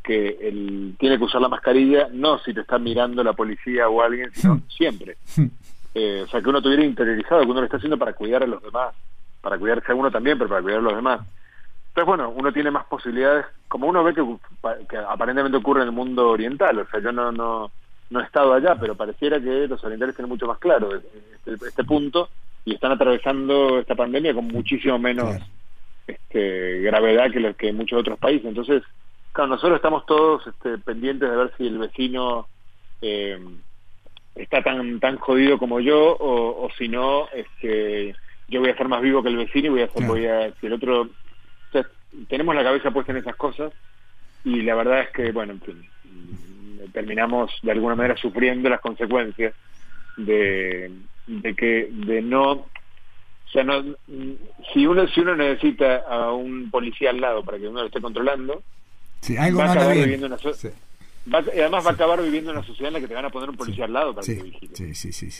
que 0.03 0.37
el, 0.40 0.97
tiene 0.99 1.16
que 1.16 1.25
usar 1.25 1.40
la 1.40 1.49
mascarilla, 1.49 2.09
no 2.12 2.38
si 2.38 2.53
te 2.53 2.61
está 2.61 2.79
mirando 2.79 3.25
la 3.25 3.33
policía 3.33 3.88
o 3.88 4.03
alguien, 4.03 4.31
sino 4.35 4.61
siempre. 4.68 5.16
Eh, 5.94 6.23
o 6.25 6.27
sea, 6.29 6.42
que 6.42 6.49
uno 6.49 6.61
tuviera 6.61 6.85
interiorizado 6.85 7.42
que 7.42 7.51
uno 7.51 7.61
lo 7.61 7.66
está 7.66 7.77
haciendo 7.77 7.97
para 7.97 8.12
cuidar 8.12 8.42
a 8.42 8.47
los 8.47 8.62
demás, 8.62 8.94
para 9.40 9.59
cuidarse 9.59 9.92
a 9.92 9.94
uno 9.94 10.11
también, 10.11 10.37
pero 10.37 10.51
para 10.51 10.62
cuidar 10.62 10.81
a 10.81 10.83
los 10.83 10.97
demás. 10.97 11.20
Entonces, 11.88 12.07
bueno, 12.07 12.31
uno 12.31 12.53
tiene 12.53 12.73
más 12.73 12.85
posibilidades, 12.87 13.47
como 13.68 13.87
uno 13.87 14.03
ve 14.03 14.12
que, 14.12 14.25
que 14.88 14.97
aparentemente 14.97 15.57
ocurre 15.57 15.83
en 15.83 15.88
el 15.88 15.94
mundo 15.94 16.31
oriental, 16.31 16.81
o 16.81 16.87
sea, 16.88 16.99
yo 16.99 17.12
no, 17.12 17.31
no, 17.31 17.70
no 18.10 18.20
he 18.20 18.24
estado 18.24 18.52
allá, 18.52 18.76
pero 18.76 18.94
pareciera 18.94 19.40
que 19.40 19.66
los 19.66 19.82
orientales 19.82 20.14
tienen 20.14 20.28
mucho 20.28 20.46
más 20.46 20.58
claro 20.58 20.90
este, 20.94 21.66
este 21.66 21.84
punto 21.84 22.28
y 22.64 22.74
están 22.74 22.92
atravesando 22.92 23.78
esta 23.78 23.94
pandemia 23.94 24.34
con 24.34 24.46
muchísimo 24.48 24.98
menos 24.98 25.36
este, 26.06 26.80
gravedad 26.80 27.30
que, 27.30 27.40
lo, 27.40 27.54
que 27.54 27.72
muchos 27.72 28.00
otros 28.00 28.18
países. 28.18 28.46
Entonces, 28.46 28.82
claro, 29.32 29.50
nosotros 29.50 29.76
estamos 29.76 30.06
todos 30.06 30.46
este, 30.46 30.78
pendientes 30.78 31.30
de 31.30 31.36
ver 31.36 31.52
si 31.56 31.66
el 31.66 31.78
vecino 31.78 32.46
eh, 33.02 33.38
está 34.34 34.62
tan 34.62 35.00
tan 35.00 35.16
jodido 35.18 35.58
como 35.58 35.80
yo 35.80 36.16
o, 36.18 36.68
si 36.76 36.88
no, 36.88 37.28
este, 37.34 38.14
yo 38.48 38.60
voy 38.60 38.70
a 38.70 38.76
ser 38.76 38.88
más 38.88 39.02
vivo 39.02 39.22
que 39.22 39.28
el 39.28 39.36
vecino 39.36 39.68
y 39.68 39.70
voy 39.70 39.82
a 39.82 39.88
ser, 39.88 40.06
voy 40.06 40.26
a, 40.26 40.52
si 40.60 40.66
el 40.66 40.72
otro... 40.74 41.08
tenemos 42.28 42.54
la 42.54 42.64
cabeza 42.64 42.90
puesta 42.90 43.12
en 43.12 43.18
esas 43.18 43.36
cosas 43.36 43.72
y 44.44 44.62
la 44.62 44.74
verdad 44.74 45.00
es 45.00 45.10
que, 45.10 45.32
bueno, 45.32 45.52
en 45.52 45.60
fin, 45.60 45.88
terminamos 46.92 47.51
de 47.62 47.73
alguna 47.73 47.94
manera 47.94 48.16
sufriendo 48.16 48.68
las 48.68 48.81
consecuencias 48.81 49.55
de, 50.16 50.90
de 51.27 51.55
que 51.55 51.88
de 51.90 52.23
no 52.23 52.53
o 52.53 52.68
sea 53.53 53.64
no 53.64 53.83
si 54.73 54.87
uno 54.87 55.07
si 55.09 55.20
uno 55.20 55.37
necesita 55.37 55.99
a 56.09 56.33
un 56.33 56.70
policía 56.70 57.11
al 57.11 57.20
lado 57.20 57.44
para 57.44 57.59
que 57.59 57.68
uno 57.68 57.81
lo 57.81 57.87
esté 57.87 58.01
controlando 58.01 58.62
va 59.59 59.64
a 59.64 59.73
acabar 59.73 59.97
viviendo 59.97 60.27
una 60.27 60.38
además 61.33 61.87
va 61.87 61.90
a 61.90 61.94
acabar 61.94 62.23
viviendo 62.23 62.51
en 62.51 62.59
una 62.59 62.66
sociedad 62.66 62.88
en 62.88 62.94
la 62.94 63.01
que 63.01 63.09
te 63.09 63.14
van 63.14 63.25
a 63.25 63.31
poner 63.31 63.49
un 63.49 63.57
policía 63.57 63.87
al 63.87 63.92
lado 63.92 64.14
para 64.14 64.27
que 64.27 64.35
te 64.35 64.42
vigile. 64.42 64.75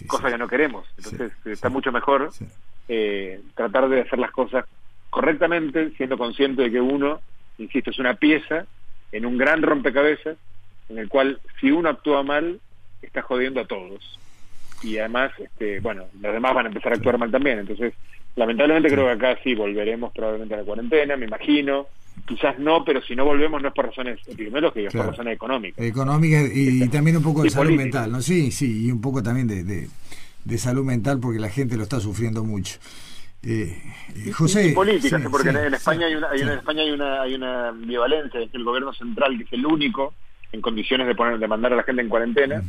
Cosa 0.07 0.31
que 0.31 0.39
no 0.39 0.49
queremos. 0.49 0.87
Entonces 0.97 1.33
está 1.45 1.69
mucho 1.69 1.93
mejor 1.93 2.31
eh, 2.89 3.41
tratar 3.55 3.89
de 3.89 4.01
hacer 4.01 4.19
las 4.19 4.31
cosas 4.31 4.65
correctamente 5.11 5.91
siendo 5.97 6.17
consciente 6.17 6.63
de 6.63 6.71
que 6.71 6.81
uno 6.81 7.21
insisto 7.59 7.91
es 7.91 7.99
una 7.99 8.15
pieza 8.15 8.67
en 9.13 9.27
un 9.27 9.39
gran 9.39 9.63
rompecabezas 9.63 10.37
en 10.89 10.99
el 10.99 11.09
cual 11.09 11.41
si 11.61 11.71
uno 11.71 11.89
actúa 11.89 12.23
mal, 12.23 12.61
está 13.03 13.23
jodiendo 13.23 13.61
a 13.61 13.67
todos. 13.67 14.19
Y 14.83 14.99
además, 14.99 15.33
este, 15.39 15.81
bueno, 15.81 16.05
los 16.21 16.33
demás 16.33 16.55
van 16.55 16.67
a 16.67 16.69
empezar 16.69 16.93
a 16.93 16.97
actuar 16.97 17.19
mal 17.19 17.31
también. 17.31 17.61
Entonces, 17.61 17.95
lamentablemente 18.37 18.91
creo 18.91 19.07
que 19.07 19.13
acá 19.13 19.39
sí 19.43 19.55
volveremos 19.55 20.13
probablemente 20.13 20.55
a 20.55 20.59
la 20.59 20.65
cuarentena, 20.65 21.17
me 21.17 21.27
imagino. 21.27 21.87
Quizás 22.27 22.59
no, 22.59 22.85
pero 22.85 23.03
si 23.03 23.17
no 23.17 23.25
volvemos 23.25 23.61
no 23.61 23.69
es 23.69 23.75
por 23.75 23.87
razones 23.87 24.21
epidemiológicas, 24.27 24.95
es 24.95 24.99
por 24.99 25.11
razones 25.11 25.35
económicas. 25.35 25.85
Económicas 25.85 26.49
y, 26.55 26.89
también 26.89 27.17
un 27.17 27.23
poco 27.25 27.43
de 27.43 27.51
salud 27.51 27.73
mental, 27.73 28.13
¿no? 28.13 28.23
Sí, 28.23 28.53
sí, 28.53 28.87
y 28.87 28.93
un 28.93 29.01
poco 29.01 29.23
también 29.23 29.49
de, 29.49 29.89
de, 30.45 30.59
salud 30.59 30.85
mental 30.85 31.19
porque 31.19 31.41
la 31.41 31.49
gente 31.49 31.77
lo 31.77 31.83
está 31.83 31.99
sufriendo 31.99 32.45
mucho. 32.45 32.79
Eh, 33.43 33.83
José. 34.33 34.73
políticas, 34.73 35.21
porque 35.31 35.51
en, 35.51 35.75
España 35.75 36.07
hay 36.07 36.15
una, 36.15 36.31
hay 36.31 36.41
en 36.41 36.49
España 36.51 36.83
hay 36.83 36.91
una, 36.93 37.23
hay 37.23 37.35
una 37.35 37.69
ambivalencia, 37.69 38.41
es 38.41 38.51
que 38.51 38.57
el 38.57 38.65
gobierno 38.65 38.93
central, 38.95 39.37
que 39.37 39.45
es 39.45 39.53
el 39.53 39.67
único 39.67 40.15
en 40.55 40.61
condiciones 40.61 41.07
de 41.07 41.15
poner 41.15 41.39
de 41.39 41.49
mandar 41.49 41.73
a 41.73 41.77
la 41.77 41.83
gente 41.83 42.01
en 42.01 42.09
cuarentena, 42.09 42.63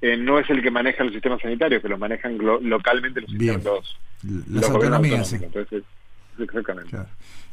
eh, 0.00 0.16
no 0.16 0.38
es 0.38 0.48
el 0.50 0.62
que 0.62 0.70
maneja 0.70 1.04
los 1.04 1.12
sistemas 1.12 1.40
sanitarios, 1.40 1.82
que 1.82 1.88
los 1.88 1.98
manejan 1.98 2.38
localmente 2.38 3.20
los, 3.20 3.30
sistemas, 3.30 3.96
las 4.50 4.70
autonomías. 4.70 5.32
Entonces, 5.32 5.82
exactamente. 6.38 6.96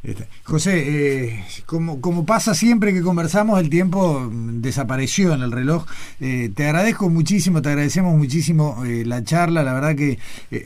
Este, 0.04 0.28
José, 0.44 1.28
eh, 1.28 1.46
como, 1.68 2.02
como, 2.02 2.26
pasa 2.26 2.56
siempre 2.56 2.92
que 2.92 3.04
conversamos, 3.04 3.60
el 3.60 3.70
tiempo 3.70 4.28
desapareció 4.32 5.34
en 5.34 5.44
el 5.44 5.52
reloj. 5.52 5.86
Eh, 6.20 6.52
te 6.56 6.66
agradezco 6.66 7.10
muchísimo, 7.10 7.62
te 7.62 7.70
agradecemos 7.70 8.16
muchísimo 8.16 8.84
eh, 8.84 9.04
la 9.06 9.24
charla. 9.24 9.62
La 9.62 9.74
verdad 9.74 9.96
que 9.96 10.18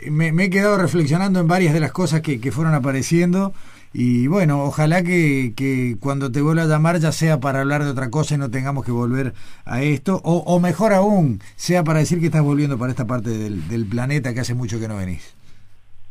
me, 0.10 0.30
he 0.30 0.49
quedado 0.49 0.78
reflexionando 0.78 1.41
en 1.41 1.47
varias 1.47 1.73
de 1.73 1.82
las 1.82 1.91
cosas 1.91 2.21
que, 2.21 2.51
fueron 2.51 2.73
apareciendo. 2.73 3.54
Y 3.97 4.27
bueno, 4.27 4.62
ojalá 4.65 5.03
que, 5.03 5.53
que, 5.55 5.95
cuando 6.01 6.29
te 6.29 6.41
vuelva 6.41 6.63
a 6.63 6.65
llamar 6.65 6.99
ya 6.99 7.13
sea 7.13 7.39
para 7.39 7.62
hablar 7.62 7.81
de 7.81 7.91
otra 7.91 8.12
cosa 8.12 8.36
y 8.36 8.38
no 8.38 8.51
tengamos 8.51 8.84
que 8.84 8.91
volver 8.91 9.31
a 9.63 9.84
esto. 9.84 10.19
O, 10.25 10.39
o 10.39 10.60
mejor 10.60 10.91
aún, 10.91 11.39
sea 11.55 11.86
para 11.86 11.99
decir 11.99 12.19
que 12.19 12.25
estás 12.25 12.41
volviendo 12.41 12.77
para 12.77 12.91
esta 12.91 13.08
parte 13.08 13.29
del, 13.29 13.69
del 13.69 13.86
planeta 13.86 14.34
que 14.34 14.41
hace 14.41 14.53
mucho 14.53 14.81
que 14.81 14.89
no 14.89 14.97
venís. 14.97 15.34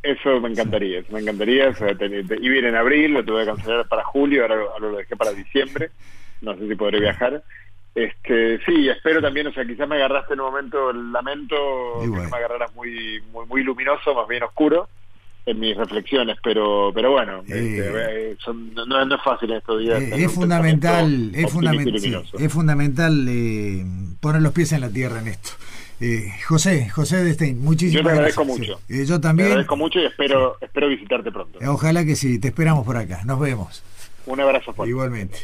Eso 0.02 0.40
me 0.40 0.48
encantaría, 0.48 1.02
me 1.10 1.20
encantaría. 1.20 1.68
O 1.68 1.74
sea, 1.74 1.88
iba 1.90 2.68
en 2.68 2.74
abril, 2.74 3.12
lo 3.12 3.22
tuve 3.22 3.40
que 3.40 3.50
cancelar 3.50 3.86
para 3.86 4.02
julio, 4.04 4.44
ahora, 4.44 4.56
lo 4.80 4.96
dejé 4.96 5.14
para 5.14 5.32
diciembre. 5.32 5.90
No 6.40 6.56
sé 6.56 6.66
si 6.66 6.74
podré 6.76 7.00
viajar. 7.00 7.42
Este, 7.94 8.64
sí, 8.64 8.88
espero 8.88 9.20
también, 9.20 9.48
o 9.48 9.52
sea, 9.52 9.66
quizás 9.66 9.86
me 9.86 9.96
agarraste 9.96 10.32
en 10.32 10.40
un 10.40 10.46
momento 10.46 10.88
el 10.88 11.12
lamento, 11.12 11.54
que 12.00 12.08
me 12.08 12.36
agarraras 12.36 12.74
muy, 12.74 13.22
muy, 13.30 13.44
muy 13.44 13.62
luminoso, 13.62 14.14
más 14.14 14.26
bien 14.26 14.42
oscuro 14.42 14.88
en 15.46 15.60
mis 15.60 15.76
reflexiones, 15.76 16.36
pero 16.42 16.90
pero 16.94 17.12
bueno, 17.12 17.40
este, 17.40 18.30
eh, 18.30 18.36
no, 18.86 19.14
es 19.14 19.22
fácil 19.22 19.50
en 19.50 19.56
estos 19.58 19.80
días. 19.80 20.02
Eh, 20.02 20.24
es, 20.24 20.32
fundamental, 20.32 21.30
es, 21.34 21.50
fundamental, 21.52 22.24
es 22.38 22.52
fundamental 22.52 23.26
eh, 23.28 23.84
poner 24.20 24.42
los 24.42 24.52
pies 24.52 24.72
en 24.72 24.80
la 24.80 24.90
tierra 24.90 25.20
en 25.20 25.28
esto. 25.28 25.50
Eh, 26.00 26.32
José, 26.46 26.88
José 26.90 27.24
de 27.24 27.34
Stein, 27.34 27.62
muchísimas 27.62 28.02
Yo 28.02 28.08
te 28.08 28.10
agradezco 28.10 28.44
mucho. 28.44 28.80
Eh, 28.88 29.04
yo 29.06 29.20
también. 29.20 29.46
Te 29.48 29.52
agradezco 29.52 29.76
mucho 29.76 30.00
y 30.00 30.06
espero, 30.06 30.56
espero 30.60 30.88
visitarte 30.88 31.30
pronto. 31.30 31.60
Eh, 31.60 31.68
ojalá 31.68 32.04
que 32.04 32.16
sí, 32.16 32.38
te 32.38 32.48
esperamos 32.48 32.84
por 32.84 32.96
acá. 32.96 33.22
Nos 33.24 33.38
vemos. 33.38 33.82
Un 34.26 34.40
abrazo 34.40 34.72
fuerte. 34.72 34.90
Igualmente. 34.90 35.38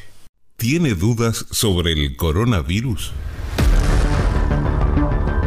¿Tiene 0.56 0.94
dudas 0.94 1.46
sobre 1.50 1.92
el 1.92 2.16
coronavirus? 2.16 3.12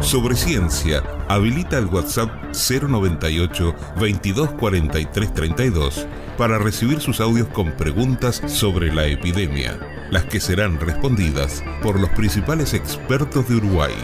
Sobre 0.04 0.36
ciencia, 0.36 1.02
habilita 1.28 1.78
el 1.78 1.86
WhatsApp 1.86 2.30
098 2.52 3.74
2243 3.96 5.34
32 5.34 6.06
para 6.36 6.58
recibir 6.58 7.00
sus 7.00 7.20
audios 7.20 7.48
con 7.48 7.72
preguntas 7.72 8.42
sobre 8.46 8.92
la 8.92 9.06
epidemia, 9.06 9.78
las 10.10 10.26
que 10.26 10.40
serán 10.40 10.78
respondidas 10.78 11.64
por 11.82 11.98
los 11.98 12.10
principales 12.10 12.74
expertos 12.74 13.48
de 13.48 13.56
Uruguay. 13.56 13.94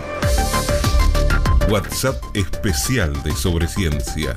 WhatsApp 1.69 2.17
especial 2.35 3.13
de 3.23 3.33
Sobreciencia 3.33 4.35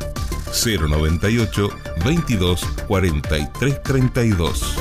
098 0.52 1.70
22 2.04 2.62
43 2.88 3.84
32. 3.84 4.76